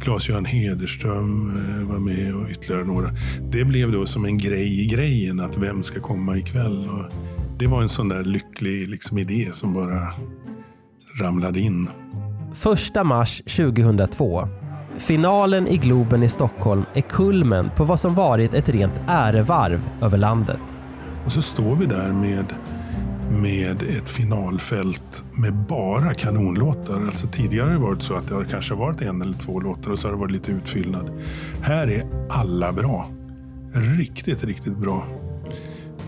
Claes-Göran 0.00 0.44
Hederström 0.44 1.50
eh, 1.56 1.88
var 1.92 1.98
med 1.98 2.34
och 2.34 2.50
ytterligare 2.50 2.84
några. 2.84 3.10
Det 3.50 3.64
blev 3.64 3.92
då 3.92 4.06
som 4.06 4.24
en 4.24 4.38
grej 4.38 4.84
i 4.84 4.86
grejen 4.86 5.40
att 5.40 5.56
vem 5.56 5.82
ska 5.82 6.00
komma 6.00 6.36
ikväll. 6.36 6.88
Och 6.88 7.12
det 7.58 7.66
var 7.66 7.82
en 7.82 7.88
sån 7.88 8.08
där 8.08 8.24
lycklig 8.24 8.88
liksom, 8.88 9.18
idé 9.18 9.48
som 9.52 9.74
bara 9.74 10.00
ramlade 11.20 11.60
in. 11.60 11.88
1 12.96 13.06
mars 13.06 13.42
2002. 13.56 14.48
Finalen 14.98 15.68
i 15.68 15.76
Globen 15.76 16.22
i 16.22 16.28
Stockholm 16.28 16.84
är 16.94 17.00
kulmen 17.00 17.70
på 17.76 17.84
vad 17.84 18.00
som 18.00 18.14
varit 18.14 18.54
ett 18.54 18.68
rent 18.68 19.00
ärevarv 19.06 19.80
över 20.02 20.18
landet. 20.18 20.60
Och 21.24 21.32
så 21.32 21.42
står 21.42 21.76
vi 21.76 21.86
där 21.86 22.12
med, 22.12 22.44
med 23.30 23.82
ett 23.82 24.08
finalfält 24.08 25.24
med 25.32 25.54
bara 25.54 26.14
kanonlåtar. 26.14 27.00
Alltså 27.00 27.26
tidigare 27.26 27.66
har 27.66 27.72
det 27.72 27.78
varit 27.78 28.02
så 28.02 28.14
att 28.14 28.28
det 28.28 28.34
har 28.34 28.44
kanske 28.44 28.74
varit 28.74 29.02
en 29.02 29.22
eller 29.22 29.38
två 29.38 29.60
låtar 29.60 29.90
och 29.90 29.98
så 29.98 30.08
har 30.08 30.12
det 30.12 30.20
varit 30.20 30.32
lite 30.32 30.52
utfyllnad. 30.52 31.10
Här 31.62 31.88
är 31.88 32.04
alla 32.30 32.72
bra. 32.72 33.10
Riktigt, 33.74 34.44
riktigt 34.44 34.76
bra. 34.76 35.19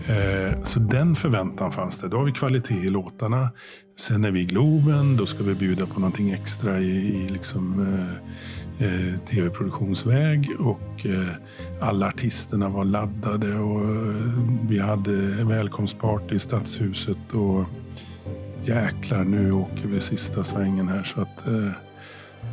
Eh, 0.07 0.61
så 0.63 0.79
den 0.79 1.15
förväntan 1.15 1.71
fanns 1.71 1.97
det. 1.97 2.07
Då 2.07 2.17
har 2.17 2.25
vi 2.25 2.31
kvalitet 2.31 2.75
i 2.75 2.89
låtarna. 2.89 3.49
Sen 3.97 4.25
är 4.25 4.31
vi 4.31 4.39
i 4.39 4.45
Globen, 4.45 5.17
då 5.17 5.25
ska 5.25 5.43
vi 5.43 5.55
bjuda 5.55 5.85
på 5.85 5.99
någonting 5.99 6.31
extra 6.31 6.79
i, 6.79 7.23
i 7.23 7.29
liksom, 7.29 7.79
eh, 7.79 8.85
eh, 8.87 9.19
tv-produktionsväg. 9.19 10.47
Och 10.59 11.05
eh, 11.05 11.35
alla 11.81 12.07
artisterna 12.07 12.69
var 12.69 12.85
laddade 12.85 13.55
och 13.55 13.81
eh, 13.81 14.69
vi 14.69 14.79
hade 14.79 15.45
välkomstparty 15.45 16.35
i 16.35 16.39
Stadshuset. 16.39 17.33
Och 17.33 17.65
jäklar, 18.63 19.23
nu 19.23 19.51
åker 19.51 19.87
vi 19.87 19.99
sista 19.99 20.43
svängen 20.43 20.87
här. 20.87 21.03
Så 21.03 21.21
att, 21.21 21.47
eh, 21.47 21.71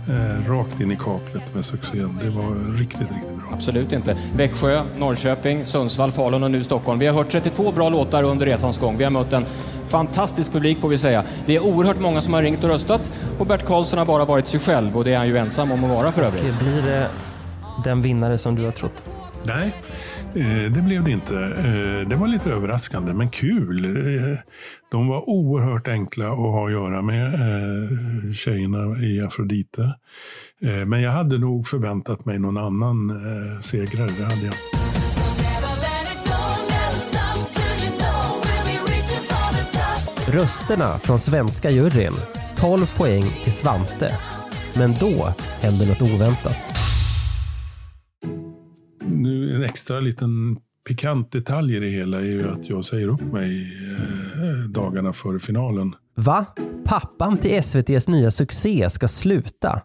eh, 0.09 0.37
eh, 0.37 0.49
rakt 0.53 0.81
in 0.81 0.93
i 0.93 0.97
kaklet 0.97 1.55
med 1.55 1.65
succén. 1.65 2.19
Det 2.23 2.31
var 2.31 2.79
riktigt, 2.79 3.01
riktigt 3.13 3.37
bra. 3.37 3.47
Absolut 3.53 3.93
inte. 3.93 4.17
Växjö, 4.37 4.83
Norrköping, 4.99 5.67
Sundsvall, 5.67 6.13
Falun 6.13 6.43
och 6.43 6.51
nu 6.51 6.63
Stockholm. 6.63 6.99
Vi 6.99 7.07
har 7.07 7.15
hört 7.15 7.31
32 7.31 7.73
bra 7.73 7.89
låtar 7.89 8.23
under 8.23 8.47
resans 8.47 8.79
gång. 8.79 8.97
Vi 8.97 9.05
har 9.05 9.11
mött 9.11 9.33
en 9.33 9.45
fantastisk 9.85 10.53
publik 10.53 10.79
får 10.81 10.89
vi 10.89 10.99
säga. 10.99 11.25
Det 11.47 11.57
är 11.57 11.61
oerhört 11.65 12.01
många 12.01 12.21
som 12.21 12.35
har 12.35 12.43
ringt 12.43 12.65
och 12.65 12.71
röstat 12.71 13.13
och 13.39 13.47
Bert 13.47 13.65
Karlsson 13.67 13.99
har 13.99 14.07
bara 14.07 14.25
varit 14.25 14.47
sig 14.47 14.61
själv 14.61 14.97
och 14.97 15.05
det 15.05 15.13
är 15.13 15.19
han 15.19 15.29
ju 15.29 15.37
ensam 15.37 15.73
om 15.73 15.85
att 15.85 15.91
vara 15.91 16.13
för 16.13 16.23
övrigt. 16.23 16.59
Blir 16.61 16.83
det 16.83 17.09
den 17.85 18.03
vinnare 18.03 18.39
som 18.39 18.55
du 18.55 18.65
har 18.65 18.73
trott? 18.73 19.03
Nej, 19.43 19.75
eh, 20.35 20.73
det 20.73 20.83
blev 20.83 21.05
det 21.05 21.11
inte. 21.11 21.35
Eh, 21.35 22.09
Det 22.09 22.17
var 22.17 22.29
lite 22.29 22.51
överraskande, 22.51 23.13
men 23.13 23.29
kul. 23.31 23.85
De 24.91 25.09
var 25.09 25.29
oerhört 25.29 25.89
enkla 25.89 26.33
att 26.33 26.39
ha 26.39 26.67
att 26.67 26.73
göra 26.73 27.03
med, 27.03 27.27
eh, 27.35 28.33
tjejerna 28.33 28.99
i 28.99 29.21
Afrodite. 29.21 29.83
Eh, 30.63 30.87
Men 30.87 31.03
jag 31.03 31.11
hade 31.11 31.39
nog 31.39 31.67
förväntat 31.69 32.25
mig 32.25 32.39
någon 32.39 32.57
annan 32.57 33.11
eh, 33.11 33.61
segrare, 33.61 34.11
det 34.19 34.25
hade 34.25 34.45
jag. 34.45 34.55
Rösterna 40.35 40.99
från 40.99 41.19
svenska 41.19 41.71
juryn. 41.71 42.13
12 42.57 42.97
poäng 42.97 43.25
till 43.43 43.53
Svante. 43.53 44.19
Men 44.75 44.95
då 45.01 45.35
händer 45.61 45.87
något 45.87 46.03
oväntat. 46.03 46.57
Nu, 49.05 49.55
en 49.57 49.63
extra 49.63 50.01
liten 50.01 50.57
pikant 50.89 51.33
detalj 51.33 51.77
i 51.77 51.81
det 51.81 51.89
hela 51.89 52.19
är 52.21 52.25
ju 52.25 52.49
att 52.49 52.69
jag 52.69 52.85
säger 52.85 53.09
upp 53.09 53.23
mig 53.23 53.63
eh, 53.63 54.71
dagarna 54.71 55.13
före 55.13 55.41
finalen. 55.41 55.95
Va? 56.17 56.47
Pappan 56.85 57.37
till 57.37 57.51
SVTs 57.63 58.09
nya 58.09 58.31
succé 58.31 58.91
ska 58.91 59.09
sluta. 59.09 59.83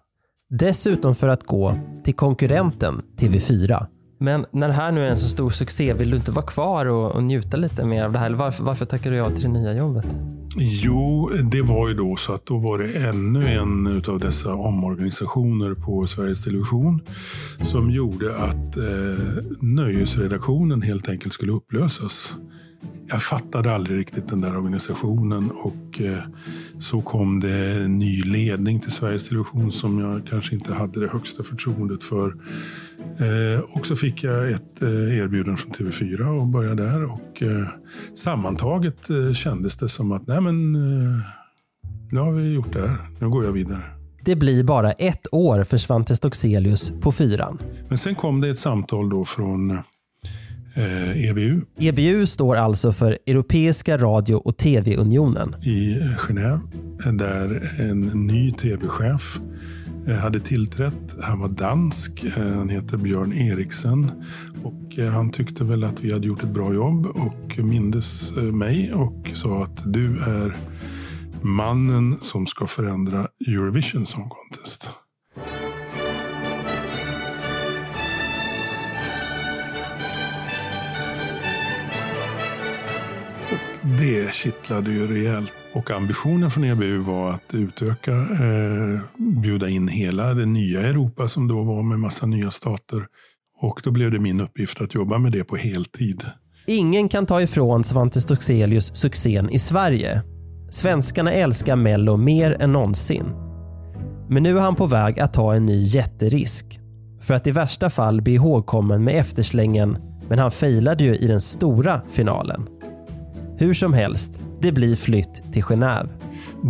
Dessutom 0.49 1.15
för 1.15 1.27
att 1.27 1.43
gå 1.43 1.79
till 2.03 2.15
konkurrenten 2.15 3.01
TV4. 3.17 3.85
Men 4.17 4.45
när 4.51 4.67
det 4.67 4.73
här 4.73 4.91
nu 4.91 5.05
är 5.05 5.09
en 5.09 5.17
så 5.17 5.29
stor 5.29 5.49
succé, 5.49 5.93
vill 5.93 6.09
du 6.09 6.17
inte 6.17 6.31
vara 6.31 6.45
kvar 6.45 6.85
och, 6.85 7.15
och 7.15 7.23
njuta 7.23 7.57
lite 7.57 7.83
mer 7.83 8.03
av 8.03 8.11
det 8.11 8.19
här? 8.19 8.31
Varför, 8.31 8.63
varför 8.63 8.85
tackar 8.85 9.11
du 9.11 9.17
ja 9.17 9.29
till 9.29 9.43
det 9.43 9.49
nya 9.49 9.73
jobbet? 9.73 10.05
Jo, 10.57 11.29
det 11.51 11.61
var 11.61 11.87
ju 11.87 11.93
då 11.93 12.15
så 12.15 12.33
att 12.33 12.45
då 12.45 12.57
var 12.57 12.79
det 12.79 13.07
ännu 13.07 13.47
en 13.47 14.03
av 14.07 14.19
dessa 14.19 14.53
omorganisationer 14.53 15.73
på 15.73 16.05
Sveriges 16.07 16.43
Television 16.43 17.01
som 17.61 17.91
gjorde 17.91 18.35
att 18.37 18.77
eh, 18.77 19.45
nöjesredaktionen 19.61 20.81
helt 20.81 21.09
enkelt 21.09 21.33
skulle 21.33 21.51
upplösas. 21.51 22.35
Jag 23.07 23.23
fattade 23.23 23.75
aldrig 23.75 23.99
riktigt 23.99 24.27
den 24.27 24.41
där 24.41 24.57
organisationen 24.57 25.51
och 25.51 26.01
eh, 26.01 26.19
så 26.79 27.01
kom 27.01 27.39
det 27.39 27.83
en 27.83 27.99
ny 27.99 28.23
ledning 28.23 28.79
till 28.79 28.91
Sveriges 28.91 29.27
Television 29.27 29.71
som 29.71 29.99
jag 29.99 30.27
kanske 30.27 30.55
inte 30.55 30.73
hade 30.73 30.99
det 30.99 31.07
högsta 31.07 31.43
förtroendet 31.43 32.03
för. 32.03 32.33
Eh, 33.05 33.59
och 33.77 33.85
så 33.85 33.95
fick 33.95 34.23
jag 34.23 34.51
ett 34.51 34.81
eh, 34.81 35.17
erbjudande 35.17 35.61
från 35.61 35.71
TV4 35.71 36.39
och 36.39 36.47
började 36.47 36.83
där. 36.83 37.03
Och, 37.03 37.43
eh, 37.43 37.67
sammantaget 38.13 39.07
kändes 39.33 39.77
det 39.77 39.89
som 39.89 40.11
att 40.11 40.27
nej 40.27 40.41
men, 40.41 40.71
nu 42.11 42.19
har 42.19 42.31
vi 42.31 42.53
gjort 42.53 42.73
det 42.73 42.87
här, 42.87 42.97
nu 43.19 43.29
går 43.29 43.45
jag 43.45 43.51
vidare. 43.51 43.81
Det 44.25 44.35
blir 44.35 44.63
bara 44.63 44.91
ett 44.91 45.27
år 45.31 45.63
för 45.63 45.77
Svante 45.77 46.15
Stockselius 46.15 46.91
på 47.01 47.11
fyran. 47.11 47.61
Men 47.89 47.97
sen 47.97 48.15
kom 48.15 48.41
det 48.41 48.49
ett 48.49 48.59
samtal 48.59 49.09
då 49.09 49.25
från 49.25 49.71
eh, 50.75 51.29
EBU 51.29 51.61
EBU 51.79 52.25
står 52.25 52.55
alltså 52.55 52.91
för 52.91 53.17
Europeiska 53.27 53.97
radio 53.97 54.35
och 54.35 54.57
TV-unionen. 54.57 55.55
i 55.61 55.99
Genève 56.17 56.59
där 57.17 57.61
en 57.79 58.01
ny 58.01 58.51
tv-chef 58.51 59.39
hade 60.13 60.39
tillträtt. 60.39 61.15
Han 61.21 61.39
var 61.39 61.49
dansk, 61.49 62.23
eh, 62.23 62.43
han 62.43 62.69
heter 62.69 62.97
Björn 62.97 63.33
Eriksen 63.33 64.11
och 64.63 64.99
eh, 64.99 65.11
han 65.11 65.31
tyckte 65.31 65.63
väl 65.63 65.83
att 65.83 66.01
vi 66.01 66.13
hade 66.13 66.27
gjort 66.27 66.43
ett 66.43 66.53
bra 66.53 66.73
jobb 66.73 67.05
och 67.05 67.59
mindes 67.59 68.37
eh, 68.37 68.43
mig 68.43 68.93
och 68.93 69.29
sa 69.33 69.63
att 69.63 69.93
du 69.93 70.19
är 70.19 70.55
mannen 71.41 72.15
som 72.15 72.47
ska 72.47 72.67
förändra 72.67 73.27
Eurovision 73.47 74.05
Song 74.05 74.29
Contest. 74.29 74.91
det 83.97 84.33
kittlade 84.33 84.91
ju 84.91 85.07
rejält. 85.07 85.64
Och 85.75 85.91
ambitionen 85.91 86.51
från 86.51 86.63
EBU 86.63 86.97
var 86.97 87.31
att 87.31 87.53
utöka, 87.53 88.11
eh, 88.11 88.99
bjuda 89.41 89.69
in 89.69 89.87
hela 89.87 90.33
det 90.33 90.45
nya 90.45 90.81
Europa 90.81 91.27
som 91.27 91.47
då 91.47 91.63
var 91.63 91.83
med 91.83 91.99
massa 91.99 92.25
nya 92.25 92.51
stater. 92.51 93.05
Och 93.61 93.81
då 93.83 93.91
blev 93.91 94.11
det 94.11 94.19
min 94.19 94.41
uppgift 94.41 94.81
att 94.81 94.95
jobba 94.95 95.17
med 95.17 95.31
det 95.31 95.43
på 95.43 95.55
heltid. 95.55 96.23
Ingen 96.67 97.09
kan 97.09 97.25
ta 97.25 97.41
ifrån 97.41 97.83
Svante 97.83 98.21
Stoxelius 98.21 98.95
succén 98.95 99.49
i 99.49 99.59
Sverige. 99.59 100.21
Svenskarna 100.71 101.31
älskar 101.31 101.75
Mello 101.75 102.17
mer 102.17 102.61
än 102.61 102.71
någonsin. 102.71 103.25
Men 104.29 104.43
nu 104.43 104.57
är 104.57 104.61
han 104.61 104.75
på 104.75 104.87
väg 104.87 105.19
att 105.19 105.33
ta 105.33 105.53
en 105.53 105.65
ny 105.65 105.83
jätterisk. 105.83 106.79
För 107.21 107.33
att 107.33 107.47
i 107.47 107.51
värsta 107.51 107.89
fall 107.89 108.21
bli 108.21 108.33
ihågkommen 108.33 109.03
med 109.03 109.19
efterslängen 109.19 109.97
men 110.29 110.39
han 110.39 110.51
failade 110.51 111.03
ju 111.03 111.15
i 111.15 111.27
den 111.27 111.41
stora 111.41 112.01
finalen. 112.09 112.67
Hur 113.57 113.73
som 113.73 113.93
helst, 113.93 114.39
det 114.61 114.71
blir 114.71 114.95
flytt 114.95 115.53
till 115.53 115.63
Genève. 115.63 116.09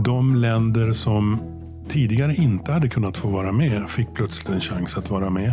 De 0.06 0.36
länder 0.36 0.93
som 0.93 1.39
tidigare 1.89 2.36
inte 2.36 2.71
hade 2.71 2.89
kunnat 2.89 3.17
få 3.17 3.30
vara 3.30 3.52
med 3.52 3.89
fick 3.89 4.13
plötsligt 4.13 4.50
en 4.50 4.62
chans 4.62 4.98
att 4.98 5.10
vara 5.10 5.30
med. 5.30 5.52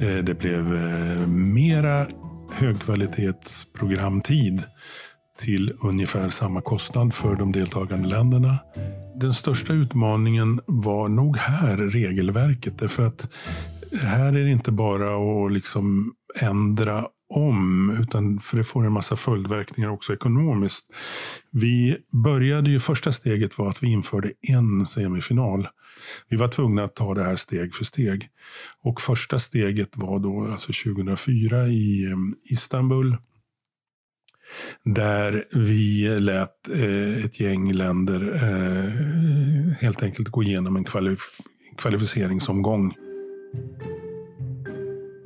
Eh, 0.00 0.18
det 0.24 0.38
blev 0.38 0.74
eh, 0.74 1.26
mera 1.28 2.06
högkvalitetsprogramtid 2.52 4.62
till 5.40 5.72
ungefär 5.80 6.30
samma 6.30 6.60
kostnad 6.60 7.14
för 7.14 7.34
de 7.34 7.52
deltagande 7.52 8.08
länderna. 8.08 8.58
Den 9.16 9.34
största 9.34 9.72
utmaningen 9.72 10.60
var 10.66 11.08
nog 11.08 11.36
här 11.36 11.76
regelverket. 11.76 12.78
Därför 12.78 13.02
att 13.02 13.28
här 14.02 14.26
är 14.26 14.44
det 14.44 14.50
inte 14.50 14.72
bara 14.72 15.44
att 15.46 15.52
liksom 15.52 16.12
ändra 16.42 17.04
om, 17.30 17.90
utan 18.02 18.40
för 18.40 18.56
det 18.56 18.64
får 18.64 18.86
en 18.86 18.92
massa 18.92 19.16
följdverkningar 19.16 19.90
också 19.90 20.12
ekonomiskt. 20.12 20.84
Vi 21.52 21.96
började 22.24 22.70
ju, 22.70 22.80
första 22.80 23.12
steget 23.12 23.58
var 23.58 23.68
att 23.70 23.82
vi 23.82 23.92
införde 23.92 24.32
en 24.40 24.86
semifinal. 24.86 25.68
Vi 26.28 26.36
var 26.36 26.48
tvungna 26.48 26.84
att 26.84 26.96
ta 26.96 27.14
det 27.14 27.24
här 27.24 27.36
steg 27.36 27.74
för 27.74 27.84
steg. 27.84 28.28
Och 28.82 29.00
första 29.00 29.38
steget 29.38 29.96
var 29.96 30.18
då 30.18 30.48
alltså 30.52 30.72
2004 30.72 31.66
i 31.66 32.06
mm, 32.06 32.34
Istanbul. 32.50 33.16
Där 34.84 35.44
vi 35.52 36.08
lät 36.20 36.68
eh, 36.74 37.24
ett 37.24 37.40
gäng 37.40 37.72
länder 37.72 38.32
eh, 38.34 39.72
helt 39.80 40.02
enkelt 40.02 40.28
gå 40.28 40.42
igenom 40.42 40.76
en 40.76 40.84
kvalif- 40.84 41.40
kvalificeringsomgång. 41.76 42.94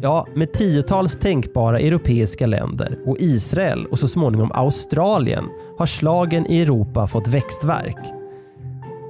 Ja, 0.04 0.26
med 0.34 0.52
tiotals 0.52 1.16
tänkbara 1.16 1.78
europeiska 1.78 2.46
länder 2.46 2.98
och 3.06 3.16
Israel 3.20 3.86
och 3.86 3.98
så 3.98 4.08
småningom 4.08 4.52
Australien 4.52 5.44
har 5.78 5.86
slagen 5.86 6.46
i 6.46 6.60
Europa 6.60 7.06
fått 7.06 7.28
växtverk. 7.28 7.98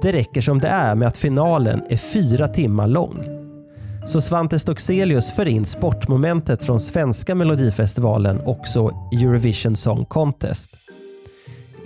Det 0.01 0.11
räcker 0.11 0.41
som 0.41 0.59
det 0.59 0.67
är 0.67 0.95
med 0.95 1.07
att 1.07 1.17
finalen 1.17 1.83
är 1.89 1.97
fyra 1.97 2.47
timmar 2.47 2.87
lång. 2.87 3.23
Så 4.07 4.21
Svante 4.21 4.59
Stockselius 4.59 5.35
för 5.35 5.47
in 5.47 5.65
sportmomentet 5.65 6.63
från 6.63 6.79
svenska 6.79 7.35
melodifestivalen 7.35 8.41
också 8.45 8.91
i 9.11 9.23
Eurovision 9.23 9.75
Song 9.75 10.05
Contest. 10.05 10.69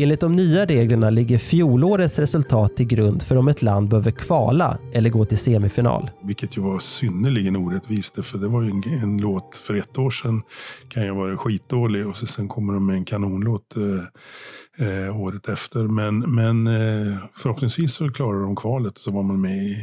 Enligt 0.02 0.20
de 0.20 0.36
nya 0.36 0.66
reglerna 0.66 1.10
ligger 1.10 1.38
fjolårets 1.38 2.20
resultat 2.20 2.78
till 2.78 2.88
grund 2.88 3.24
för 3.24 3.36
om 3.36 3.48
ett 3.48 3.62
land 3.62 3.90
behöver 3.90 4.12
kvala 4.12 4.78
eller 4.94 5.10
gå 5.10 5.26
till 5.26 5.38
semifinal. 5.38 6.12
Vilket 6.24 6.58
ju 6.58 6.62
var 6.62 6.80
synnerligen 6.80 7.56
orättvist. 7.56 8.26
För 8.26 8.38
det 8.38 8.48
var 8.48 8.62
ju 8.62 8.70
en, 8.70 8.84
en 9.04 9.18
låt 9.18 9.56
för 9.56 9.74
ett 9.74 9.98
år 9.98 10.10
sedan. 10.10 10.42
Kan 10.90 11.04
ju 11.04 11.12
vara 11.12 11.38
skitdålig 11.38 12.08
och 12.08 12.18
så 12.18 12.26
sen 12.26 12.48
kommer 12.48 12.74
de 12.74 12.86
med 12.86 12.96
en 12.96 13.06
kanonlåt 13.06 13.76
eh, 13.78 14.88
eh, 14.88 15.22
året 15.22 15.50
efter. 15.50 15.84
Men, 15.84 16.20
men 16.20 16.68
eh, 16.68 17.18
förhoppningsvis 17.36 17.94
så 17.94 18.12
klarar 18.12 18.42
de 18.42 18.56
kvalet 18.56 18.98
så 18.98 19.12
var 19.12 19.24
man 19.24 19.42
med 19.42 19.58
i 19.58 19.76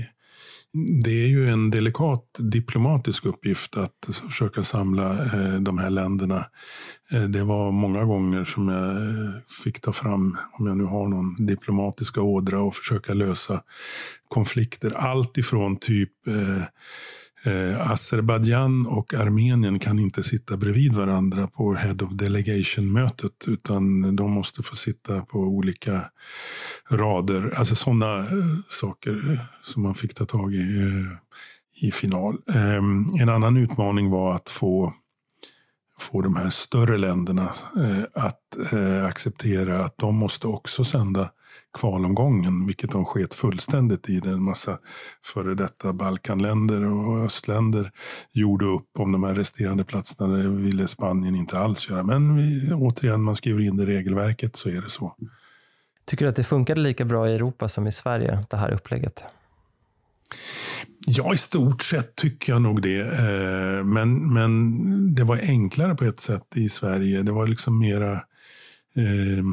det 1.05 1.11
är 1.11 1.27
ju 1.27 1.49
en 1.49 1.71
delikat 1.71 2.25
diplomatisk 2.39 3.27
uppgift 3.27 3.77
att 3.77 4.09
försöka 4.29 4.63
samla 4.63 5.13
eh, 5.13 5.61
de 5.61 5.79
här 5.79 5.91
länderna. 5.91 6.47
Eh, 7.13 7.23
det 7.23 7.45
var 7.45 7.73
många 7.73 8.05
gånger 8.05 8.45
som 8.45 8.69
jag 8.69 8.91
eh, 8.91 9.33
fick 9.65 9.81
ta 9.81 9.93
fram, 9.93 10.37
om 10.53 10.67
jag 10.67 10.77
nu 10.77 10.85
har 10.85 11.09
någon 11.09 11.47
diplomatiska 11.47 12.23
ådra, 12.23 12.61
och 12.61 12.75
försöka 12.75 13.15
lösa 13.15 13.63
konflikter. 14.29 14.91
Allt 14.97 15.39
ifrån 15.39 15.77
typ 15.77 16.13
eh, 17.45 17.91
Azerbajdzjan 17.91 18.87
och 18.87 19.15
Armenien 19.15 19.79
kan 19.79 19.99
inte 19.99 20.23
sitta 20.23 20.57
bredvid 20.57 20.95
varandra 20.95 21.47
på 21.47 21.75
Head 21.75 21.97
of 22.03 22.13
Delegation-mötet 22.13 23.45
utan 23.49 24.17
de 24.17 24.31
måste 24.31 24.63
få 24.63 24.77
sitta 24.77 25.21
på 25.21 25.39
olika 25.39 26.05
rader. 26.91 27.53
Alltså 27.57 27.75
sådana 27.75 28.19
eh, 28.19 28.25
saker 28.69 29.33
eh, 29.33 29.41
som 29.63 29.83
man 29.83 29.95
fick 29.95 30.15
ta 30.15 30.25
tag 30.25 30.55
i 30.55 30.81
eh, 30.83 31.19
i 31.81 31.91
final. 31.93 32.39
Eh, 32.55 32.83
en 33.21 33.29
annan 33.29 33.57
utmaning 33.57 34.11
var 34.11 34.35
att 34.35 34.49
få 34.49 34.93
få 35.99 36.23
de 36.23 36.37
här 36.37 36.51
större 36.51 36.99
länderna 36.99 37.53
eh, 37.77 38.25
att 38.25 38.73
eh, 38.73 39.05
acceptera 39.05 39.85
att 39.85 39.99
de 39.99 40.17
måste 40.17 40.47
också 40.47 40.85
sända 40.85 41.31
kvalomgången, 41.77 42.67
vilket 42.67 42.91
de 42.91 43.05
sket 43.05 43.35
fullständigt 43.35 44.11
i. 44.11 44.21
En 44.25 44.43
massa 44.43 44.79
före 45.25 45.55
detta 45.55 45.93
Balkanländer 45.93 46.85
och 46.85 47.25
östländer 47.25 47.91
gjorde 48.33 48.65
upp 48.65 48.91
om 48.99 49.13
de 49.13 49.23
här 49.25 49.35
resterande 49.35 49.85
platserna. 49.85 50.37
Det 50.37 50.49
ville 50.49 50.89
Spanien 50.89 51.35
inte 51.35 51.59
alls 51.59 51.91
göra. 51.91 52.03
Men 52.03 52.37
vi, 52.37 52.73
återigen, 52.73 53.23
man 53.23 53.37
skriver 53.37 53.61
in 53.61 53.77
det 53.77 53.83
i 53.83 53.87
regelverket 53.87 54.57
så 54.57 54.69
är 54.69 54.83
det 54.83 54.91
så. 54.91 55.15
Tycker 56.05 56.25
du 56.25 56.29
att 56.31 56.37
det 56.37 56.45
funkade 56.45 56.81
lika 56.81 57.05
bra 57.05 57.29
i 57.29 57.35
Europa 57.35 57.69
som 57.69 57.87
i 57.87 57.93
Sverige, 57.93 58.41
det 58.51 58.57
här 58.57 58.71
upplägget? 58.73 59.25
Ja, 61.07 61.35
i 61.35 61.37
stort 61.37 61.83
sett 61.83 62.17
tycker 62.17 62.53
jag 62.53 62.63
nog 62.63 62.83
det. 62.83 63.01
Eh, 63.01 63.85
Men, 63.85 64.33
men 64.35 65.15
det 65.15 65.25
var 65.25 65.39
enklare 65.43 65.95
på 65.95 66.05
ett 66.05 66.21
sätt 66.21 66.57
i 66.57 66.69
Sverige. 66.69 67.23
Det 67.23 67.33
var 67.33 67.47
liksom 67.47 67.79
mera 67.79 68.13
eh, 68.97 69.45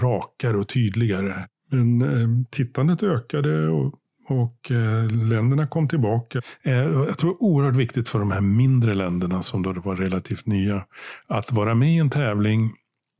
rakare 0.00 0.56
och 0.56 0.68
tydligare. 0.68 1.34
Men 1.70 2.02
eh, 2.02 2.28
tittandet 2.50 3.02
ökade 3.02 3.68
och, 3.68 3.94
och 4.28 4.70
eh, 4.70 5.10
länderna 5.28 5.66
kom 5.66 5.88
tillbaka. 5.88 6.40
Eh, 6.64 6.74
jag 6.74 7.18
tror 7.18 7.30
det 7.30 7.36
är 7.36 7.42
oerhört 7.42 7.76
viktigt 7.76 8.08
för 8.08 8.18
de 8.18 8.30
här 8.30 8.40
mindre 8.40 8.94
länderna 8.94 9.42
som 9.42 9.62
då 9.62 9.72
var 9.72 9.96
relativt 9.96 10.46
nya 10.46 10.84
att 11.26 11.52
vara 11.52 11.74
med 11.74 11.88
i 11.88 11.98
en 11.98 12.10
tävling 12.10 12.70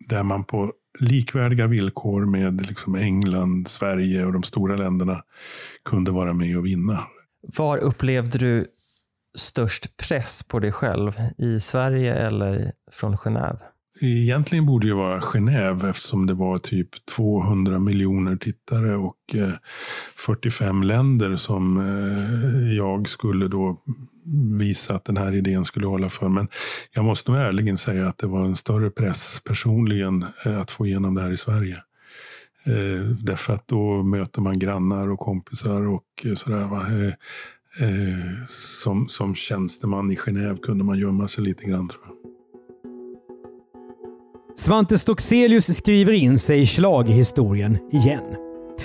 där 0.08 0.22
man 0.22 0.44
på 0.44 0.72
likvärdiga 1.00 1.66
villkor 1.66 2.26
med 2.26 2.66
liksom 2.66 2.94
England, 2.94 3.68
Sverige 3.68 4.26
och 4.26 4.32
de 4.32 4.42
stora 4.42 4.76
länderna 4.76 5.22
kunde 5.84 6.10
vara 6.10 6.32
med 6.32 6.58
och 6.58 6.66
vinna. 6.66 7.04
Var 7.56 7.78
upplevde 7.78 8.38
du 8.38 8.66
störst 9.38 9.96
press 9.96 10.42
på 10.42 10.58
dig 10.58 10.72
själv? 10.72 11.12
I 11.38 11.60
Sverige 11.60 12.14
eller 12.14 12.72
från 12.92 13.16
Genève? 13.16 13.58
Egentligen 14.02 14.66
borde 14.66 14.88
det 14.88 14.94
vara 14.94 15.20
Genève 15.20 15.90
eftersom 15.90 16.26
det 16.26 16.34
var 16.34 16.58
typ 16.58 17.06
200 17.06 17.78
miljoner 17.78 18.36
tittare 18.36 18.96
och 18.96 19.34
eh, 19.34 19.52
45 20.16 20.82
länder 20.82 21.36
som 21.36 21.78
eh, 21.78 22.76
jag 22.76 23.08
skulle 23.08 23.48
då 23.48 23.82
visa 24.58 24.94
att 24.94 25.04
den 25.04 25.16
här 25.16 25.34
idén 25.34 25.64
skulle 25.64 25.86
hålla 25.86 26.10
för. 26.10 26.28
Men 26.28 26.48
jag 26.94 27.04
måste 27.04 27.30
nog 27.30 27.40
ärligen 27.40 27.78
säga 27.78 28.08
att 28.08 28.18
det 28.18 28.26
var 28.26 28.44
en 28.44 28.56
större 28.56 28.90
press 28.90 29.40
personligen 29.44 30.24
eh, 30.46 30.60
att 30.60 30.70
få 30.70 30.86
igenom 30.86 31.14
det 31.14 31.22
här 31.22 31.32
i 31.32 31.36
Sverige. 31.36 31.76
Därför 33.20 33.52
att 33.52 33.68
då 33.68 34.02
möter 34.02 34.40
man 34.40 34.58
grannar 34.58 35.10
och 35.10 35.18
kompisar 35.18 35.88
och 35.88 36.26
sådär. 36.34 36.68
Va? 36.68 36.82
Som, 38.82 39.08
som 39.08 39.34
tjänsteman 39.34 40.10
i 40.10 40.14
Genève 40.14 40.60
kunde 40.60 40.84
man 40.84 40.98
gömma 40.98 41.28
sig 41.28 41.44
lite 41.44 41.64
grann 41.64 41.88
tror 41.88 42.02
jag. 42.06 42.29
Svante 44.60 44.98
Stockselius 44.98 45.76
skriver 45.76 46.12
in 46.12 46.38
sig 46.38 46.60
i 46.60 46.66
schlagerhistorien 46.66 47.78
igen. 47.92 48.24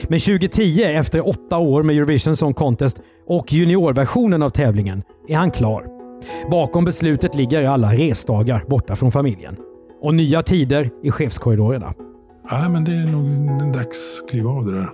Men 0.08 0.20
2010, 0.20 0.84
efter 0.84 1.28
åtta 1.28 1.58
år 1.58 1.84
med 1.84 1.96
Eurovision 1.96 2.36
Song 2.36 2.54
Contest 2.54 3.02
och 3.28 3.54
juniorversionen 3.54 4.44
av 4.44 4.50
tävlingen, 4.50 5.04
är 5.28 5.36
han 5.36 5.52
klar. 5.52 5.86
Bakom 6.52 6.86
beslutet 6.86 7.36
ligger 7.36 7.64
alla 7.64 7.94
resdagar 7.94 8.66
borta 8.68 8.96
från 8.96 9.12
familjen. 9.12 9.56
Och 10.02 10.16
nya 10.16 10.42
tider 10.42 10.90
i 11.04 11.12
chefskorridorerna. 11.12 11.94
Ja, 12.50 12.70
men 12.70 12.84
det 12.84 12.92
är 12.92 13.06
nog 13.06 13.74
dags 13.74 14.22
att 14.24 14.30
kliva 14.30 14.50
av 14.50 14.66
det 14.66 14.72
där. 14.72 14.90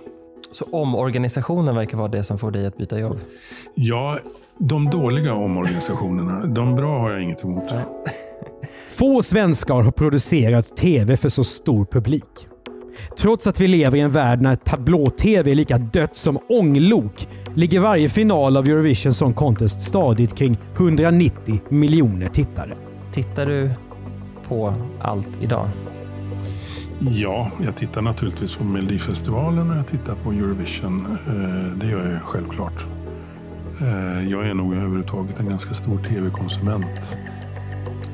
Så 0.50 0.64
omorganisationen 0.72 1.74
verkar 1.74 1.98
vara 1.98 2.08
det 2.08 2.24
som 2.24 2.38
får 2.38 2.50
dig 2.50 2.66
att 2.66 2.76
byta 2.76 2.98
jobb? 2.98 3.18
Ja, 3.74 4.18
de 4.58 4.90
dåliga 4.90 5.34
omorganisationerna. 5.34 6.46
De 6.46 6.74
bra 6.74 6.98
har 6.98 7.10
jag 7.10 7.22
inget 7.22 7.44
emot. 7.44 7.64
Få 8.96 9.22
svenskar 9.22 9.82
har 9.82 9.90
producerat 9.90 10.76
TV 10.76 11.16
för 11.16 11.28
så 11.28 11.44
stor 11.44 11.84
publik. 11.84 12.48
Trots 13.18 13.46
att 13.46 13.60
vi 13.60 13.68
lever 13.68 13.98
i 13.98 14.00
en 14.00 14.10
värld 14.10 14.40
när 14.42 14.56
tablå-TV 14.56 15.50
är 15.50 15.54
lika 15.54 15.78
dött 15.78 16.16
som 16.16 16.38
ånglok 16.48 17.28
ligger 17.54 17.80
varje 17.80 18.08
final 18.08 18.56
av 18.56 18.66
Eurovision 18.66 19.14
Song 19.14 19.34
Contest 19.34 19.80
stadigt 19.80 20.34
kring 20.34 20.58
190 20.76 21.60
miljoner 21.68 22.28
tittare. 22.28 22.76
Tittar 23.12 23.46
du 23.46 23.70
på 24.48 24.74
allt 25.00 25.28
idag? 25.42 25.68
Ja, 27.10 27.50
jag 27.64 27.76
tittar 27.76 28.02
naturligtvis 28.02 28.54
på 28.56 28.64
Melodifestivalen 28.64 29.70
och 29.70 29.76
jag 29.76 29.86
tittar 29.86 30.14
på 30.14 30.30
Eurovision. 30.32 31.06
Eh, 31.26 31.78
Det 31.78 31.86
gör 31.90 32.10
jag 32.12 32.22
självklart. 32.22 32.86
Eh, 33.80 34.28
Jag 34.30 34.48
är 34.48 34.54
nog 34.54 34.72
överhuvudtaget 34.74 35.40
en 35.40 35.48
ganska 35.48 35.74
stor 35.74 35.98
tv-konsument. 35.98 37.16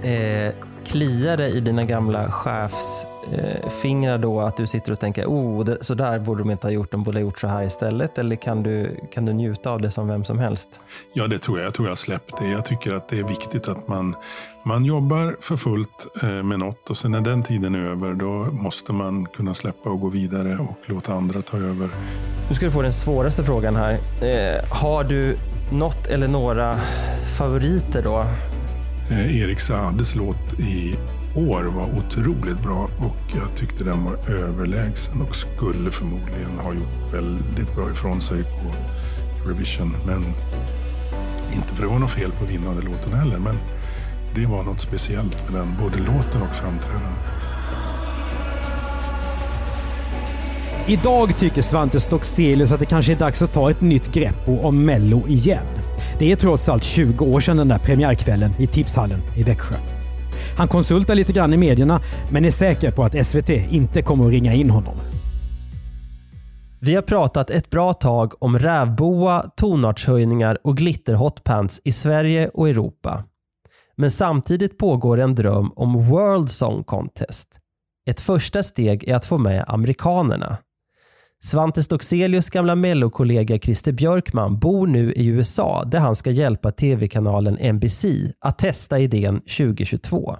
Eh, 0.03 0.55
kliar 0.89 1.37
det 1.37 1.49
i 1.49 1.61
dina 1.61 1.85
gamla 1.85 2.31
chefsfingrar 2.31 4.19
då 4.19 4.41
att 4.41 4.57
du 4.57 4.67
sitter 4.67 4.93
och 4.93 5.01
tänker 5.01 5.27
oh, 5.27 5.65
det, 5.65 5.85
så 5.85 5.95
där 5.95 6.19
borde 6.19 6.41
de 6.43 6.51
inte 6.51 6.67
ha 6.67 6.73
gjort, 6.73 6.91
de 6.91 7.03
borde 7.03 7.19
ha 7.19 7.23
gjort 7.23 7.39
så 7.39 7.49
här 7.49 7.65
istället? 7.65 8.19
Eller 8.19 8.37
kan 8.37 8.63
du, 8.63 9.01
kan 9.13 9.25
du 9.25 9.33
njuta 9.33 9.71
av 9.71 9.81
det 9.81 9.91
som 9.91 10.09
vem 10.09 10.25
som 10.25 10.39
helst? 10.39 10.81
Ja, 11.13 11.27
det 11.27 11.39
tror 11.39 11.59
jag. 11.59 11.67
Jag 11.67 11.75
tror 11.75 11.89
jag 11.89 11.99
släppt 11.99 12.39
det. 12.39 12.49
Jag 12.49 12.67
tycker 12.67 12.95
att 12.95 13.09
det 13.09 13.19
är 13.19 13.25
viktigt 13.25 13.69
att 13.69 13.89
man, 13.89 14.15
man 14.65 14.85
jobbar 14.85 15.37
för 15.41 15.57
fullt 15.57 16.23
eh, 16.23 16.43
med 16.43 16.59
något 16.59 16.91
och 16.91 16.97
sen 16.97 17.11
när 17.11 17.21
den 17.21 17.43
tiden 17.43 17.75
är 17.75 17.91
över 17.91 18.15
då 18.15 18.53
måste 18.53 18.93
man 18.93 19.27
kunna 19.27 19.55
släppa 19.55 19.91
och 19.91 20.01
gå 20.01 20.11
vidare 20.11 20.57
och 20.57 20.77
låta 20.85 21.15
andra 21.15 21.43
ta 21.43 21.57
över. 21.57 21.91
Nu 22.49 22.55
ska 22.55 22.67
du 22.67 22.73
få 22.73 22.83
den 22.83 22.93
svåraste 22.93 23.45
frågan 23.45 23.77
här. 23.77 23.93
Eh, 24.23 24.65
har 24.71 25.05
du 25.05 25.37
något 25.73 26.07
eller 26.07 26.29
några 26.29 26.81
favoriter 27.39 28.03
då? 28.03 28.25
Eh, 29.11 29.43
Erik 29.43 29.61
Saades 29.61 30.15
låt 30.15 30.61
i 30.61 30.97
år 31.35 31.65
var 31.65 31.89
otroligt 31.99 32.63
bra 32.63 32.91
och 32.99 33.37
jag 33.37 33.57
tyckte 33.57 33.85
den 33.85 34.05
var 34.05 34.31
överlägsen 34.31 35.23
och 35.23 35.37
skulle 35.37 35.91
förmodligen 35.91 36.59
ha 36.59 36.75
gjort 36.75 37.15
väldigt 37.15 37.75
bra 37.75 37.91
ifrån 37.91 38.21
sig 38.21 38.43
på 38.43 38.75
Eurovision. 39.45 39.95
Men 40.07 40.25
inte 41.57 41.75
för 41.75 41.83
det 41.83 41.89
var 41.89 41.99
något 41.99 42.11
fel 42.11 42.31
på 42.33 42.45
vinnande 42.45 42.83
låten 42.83 43.13
heller, 43.13 43.39
men 43.39 43.57
det 44.35 44.47
var 44.47 44.63
något 44.63 44.81
speciellt 44.81 45.51
med 45.53 45.61
den, 45.61 45.69
både 45.83 45.97
låten 45.97 46.43
och 46.43 46.57
framträdandet. 46.57 47.23
Idag 50.87 51.39
tycker 51.39 51.63
Svante 51.63 52.01
Stockselius 52.01 52.73
att 52.73 52.81
det 52.81 52.87
kanske 52.87 53.13
är 53.13 53.17
dags 53.17 53.43
att 53.43 53.53
ta 53.53 53.71
ett 53.71 53.81
nytt 53.81 54.13
grepp 54.13 54.49
om 54.49 54.85
Mello 54.85 55.29
igen. 55.29 55.78
Det 56.19 56.33
är 56.33 56.37
trots 56.37 56.69
allt 56.69 56.85
20 56.85 57.25
år 57.25 57.41
sedan 57.41 57.57
den 57.57 57.69
där 57.69 57.79
premiärkvällen 57.79 58.51
i 58.59 58.67
Tipshallen 58.67 59.21
i 59.37 59.43
Växjö. 59.43 59.75
Han 60.57 60.69
konsultar 60.69 61.15
lite 61.15 61.33
grann 61.33 61.55
i 61.55 61.57
medierna, 61.57 62.01
men 62.33 62.45
är 62.45 62.51
säker 62.51 62.91
på 62.91 63.05
att 63.05 63.27
SVT 63.27 63.51
inte 63.51 64.03
kommer 64.03 64.27
att 64.27 64.31
ringa 64.31 64.53
in 64.53 64.71
honom. 64.71 64.97
Vi 66.81 66.95
har 66.95 67.03
pratat 67.03 67.51
ett 67.51 67.71
bra 67.71 67.93
tag 67.93 68.43
om 68.43 68.59
rävboa, 68.59 69.43
tonartshöjningar 69.57 70.59
och 70.65 70.77
glitter 70.77 71.15
hotpants 71.15 71.81
i 71.85 71.93
Sverige 71.93 72.49
och 72.49 72.69
Europa. 72.69 73.25
Men 73.97 74.11
samtidigt 74.11 74.79
pågår 74.79 75.21
en 75.21 75.35
dröm 75.35 75.73
om 75.77 76.09
World 76.09 76.51
Song 76.51 76.85
Contest. 76.85 77.49
Ett 78.11 78.21
första 78.21 78.63
steg 78.63 79.09
är 79.09 79.15
att 79.17 79.27
få 79.27 79.39
med 79.39 79.65
amerikanerna. 79.69 80.57
Svante 81.41 81.83
Stockselius 81.83 82.51
gamla 82.51 82.75
mellokollega 82.75 83.59
Christer 83.59 83.93
Björkman 83.93 84.59
bor 84.59 84.87
nu 84.87 85.13
i 85.13 85.27
USA 85.27 85.85
där 85.85 85.99
han 85.99 86.17
ska 86.17 86.31
hjälpa 86.31 86.73
tv-kanalen 86.73 87.75
NBC 87.75 88.05
att 88.39 88.59
testa 88.59 88.99
idén 88.99 89.41
2022. 89.41 90.37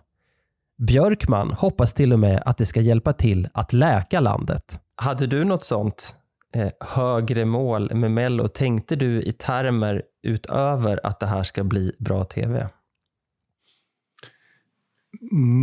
Björkman 0.79 1.51
hoppas 1.51 1.95
till 1.95 2.13
och 2.13 2.19
med 2.19 2.43
att 2.47 2.59
det 2.59 2.67
ska 2.67 2.81
hjälpa 2.81 3.13
till 3.13 3.49
att 3.53 3.73
läka 3.73 4.21
landet. 4.21 4.81
Hade 4.97 5.27
du 5.27 5.45
något 5.45 5.65
sånt 5.65 6.17
eh, 6.55 6.71
högre 6.81 7.45
mål 7.45 7.95
med 7.95 8.11
Mello? 8.11 8.49
Tänkte 8.49 8.97
du 8.97 9.23
i 9.23 9.33
termer 9.33 10.03
utöver 10.23 11.07
att 11.07 11.21
det 11.21 11.27
här 11.27 11.43
ska 11.43 11.65
bli 11.65 11.93
bra 11.99 12.25
tv? 12.25 12.69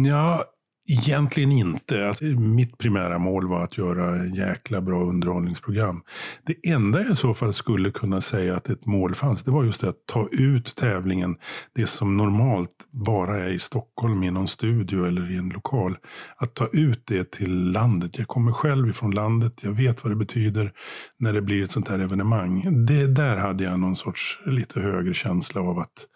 Ja, 0.05 0.43
egentligen 0.87 1.51
inte. 1.51 2.07
Alltså, 2.07 2.23
mitt 2.25 2.77
primära 2.77 3.19
mål 3.19 3.47
var 3.47 3.63
att 3.63 3.77
göra 3.77 4.25
jäkla 4.25 4.81
bra 4.81 5.03
underhållningsprogram. 5.03 6.01
Det 6.45 6.71
enda 6.71 7.01
jag 7.01 7.11
i 7.11 7.15
så 7.15 7.33
fall 7.33 7.53
skulle 7.53 7.91
kunna 7.91 8.21
säga 8.21 8.55
att 8.55 8.69
ett 8.69 8.85
mål 8.85 9.15
fanns, 9.15 9.43
det 9.43 9.51
var 9.51 9.63
just 9.63 9.81
det 9.81 9.89
att 9.89 10.05
ta 10.05 10.27
ut 10.31 10.75
tävlingen, 10.75 11.35
det 11.75 11.87
som 11.87 12.17
normalt 12.17 12.69
bara 12.91 13.43
är 13.43 13.49
i 13.49 13.59
Stockholm 13.59 14.23
i 14.23 14.31
någon 14.31 14.47
studio 14.47 15.05
eller 15.05 15.31
i 15.31 15.37
en 15.37 15.49
lokal. 15.49 15.97
Att 16.37 16.53
ta 16.53 16.67
ut 16.67 17.01
det 17.05 17.31
till 17.31 17.71
landet. 17.71 18.17
Jag 18.17 18.27
kommer 18.27 18.51
själv 18.51 18.89
ifrån 18.89 19.11
landet, 19.11 19.53
jag 19.63 19.71
vet 19.71 20.03
vad 20.03 20.11
det 20.11 20.15
betyder 20.15 20.71
när 21.19 21.33
det 21.33 21.41
blir 21.41 21.63
ett 21.63 21.71
sånt 21.71 21.89
här 21.89 21.99
evenemang. 21.99 22.85
Det, 22.85 23.07
där 23.07 23.37
hade 23.37 23.63
jag 23.63 23.79
någon 23.79 23.95
sorts 23.95 24.39
lite 24.45 24.79
högre 24.79 25.13
känsla 25.13 25.61
av 25.61 25.79
att 25.79 26.07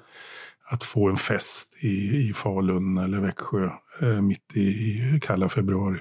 att 0.71 0.83
få 0.83 1.09
en 1.09 1.17
fest 1.17 1.83
i, 1.83 1.87
i 2.29 2.33
Falun 2.33 2.97
eller 2.97 3.19
Växjö 3.19 3.69
eh, 4.01 4.21
mitt 4.21 4.55
i, 4.55 4.59
i 4.59 5.19
kalla 5.21 5.49
februari. 5.49 5.99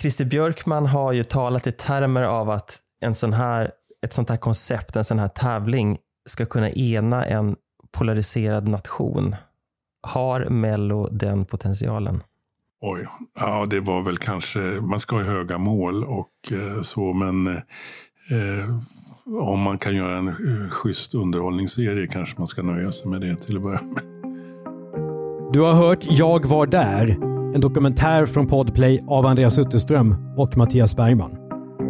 Christer 0.00 0.24
Björkman 0.24 0.86
har 0.86 1.12
ju 1.12 1.24
talat 1.24 1.66
i 1.66 1.72
termer 1.72 2.22
av 2.22 2.50
att 2.50 2.78
en 3.00 3.14
sån 3.14 3.32
här, 3.32 3.70
ett 4.02 4.12
sånt 4.12 4.30
här 4.30 4.36
koncept, 4.36 4.96
en 4.96 5.04
sån 5.04 5.18
här 5.18 5.28
tävling 5.28 5.98
ska 6.28 6.46
kunna 6.46 6.70
ena 6.70 7.26
en 7.26 7.56
polariserad 7.92 8.68
nation. 8.68 9.36
Har 10.02 10.48
Mello 10.48 11.08
den 11.08 11.44
potentialen? 11.44 12.22
Oj, 12.80 13.06
ja 13.34 13.66
det 13.70 13.80
var 13.80 14.02
väl 14.02 14.18
kanske, 14.18 14.58
man 14.60 15.00
ska 15.00 15.16
ha 15.16 15.22
höga 15.22 15.58
mål 15.58 16.04
och 16.04 16.52
eh, 16.52 16.82
så, 16.82 17.12
men 17.12 17.46
eh, 17.46 18.80
om 19.26 19.60
man 19.60 19.78
kan 19.78 19.96
göra 19.96 20.18
en 20.18 20.28
eh, 20.28 20.34
schysst 20.70 21.14
underhållningsserie 21.14 22.06
kanske 22.06 22.38
man 22.38 22.48
ska 22.48 22.62
nöja 22.62 22.92
sig 22.92 23.10
med 23.10 23.20
det 23.20 23.36
till 23.36 23.56
att 23.56 23.62
börja 23.62 23.80
med. 23.82 24.02
Du 25.52 25.60
har 25.60 25.74
hört 25.74 26.06
Jag 26.10 26.46
var 26.46 26.66
där, 26.66 27.18
en 27.54 27.60
dokumentär 27.60 28.26
från 28.26 28.46
Podplay 28.46 29.00
av 29.08 29.26
Andreas 29.26 29.58
Utterström 29.58 30.16
och 30.36 30.56
Mattias 30.56 30.96
Bergman. 30.96 31.36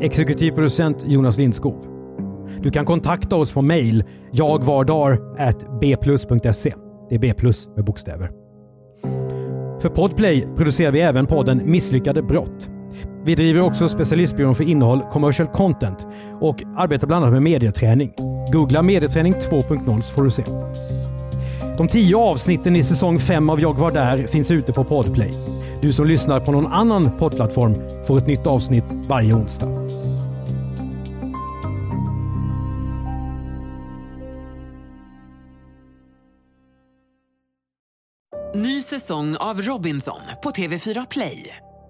Exekutiv 0.02 0.50
producent 0.50 1.04
Jonas 1.06 1.38
Lindskov. 1.38 1.86
Du 2.62 2.70
kan 2.70 2.84
kontakta 2.84 3.36
oss 3.36 3.52
på 3.52 3.62
mail 3.62 4.04
jagvardar.bplus.se. 4.32 6.74
Det 7.08 7.14
är 7.14 7.18
B 7.18 7.34
plus 7.34 7.68
med 7.76 7.84
bokstäver. 7.84 8.30
För 9.80 9.88
Podplay 9.88 10.48
producerar 10.56 10.92
vi 10.92 11.00
även 11.00 11.26
podden 11.26 11.70
Misslyckade 11.70 12.22
brott. 12.22 12.70
Vi 13.24 13.34
driver 13.34 13.60
också 13.60 13.88
specialistbyrån 13.88 14.54
för 14.54 14.64
innehåll 14.64 15.02
Commercial 15.12 15.48
Content 15.48 16.06
och 16.40 16.62
arbetar 16.76 17.06
bland 17.06 17.24
annat 17.24 17.32
med 17.32 17.42
medieträning. 17.42 18.12
Googla 18.52 18.82
medieträning 18.82 19.32
2.0 19.32 20.00
så 20.00 20.14
får 20.14 20.24
du 20.24 20.30
se. 20.30 20.44
De 21.78 21.88
tio 21.88 22.16
avsnitten 22.16 22.76
i 22.76 22.82
säsong 22.82 23.18
5 23.18 23.50
av 23.50 23.60
Jag 23.60 23.78
var 23.78 23.90
där 23.90 24.18
finns 24.18 24.50
ute 24.50 24.72
på 24.72 24.84
Podplay. 24.84 25.30
Du 25.82 25.92
som 25.92 26.06
lyssnar 26.06 26.40
på 26.40 26.52
någon 26.52 26.72
annan 26.72 27.16
poddplattform 27.18 27.74
får 28.06 28.18
ett 28.18 28.26
nytt 28.26 28.46
avsnitt 28.46 28.84
varje 29.08 29.34
onsdag. 29.34 29.68
Ny 38.54 38.82
säsong 38.82 39.36
av 39.36 39.60
Robinson 39.62 40.20
på 40.42 40.50
TV4 40.50 41.06
Play. 41.10 41.56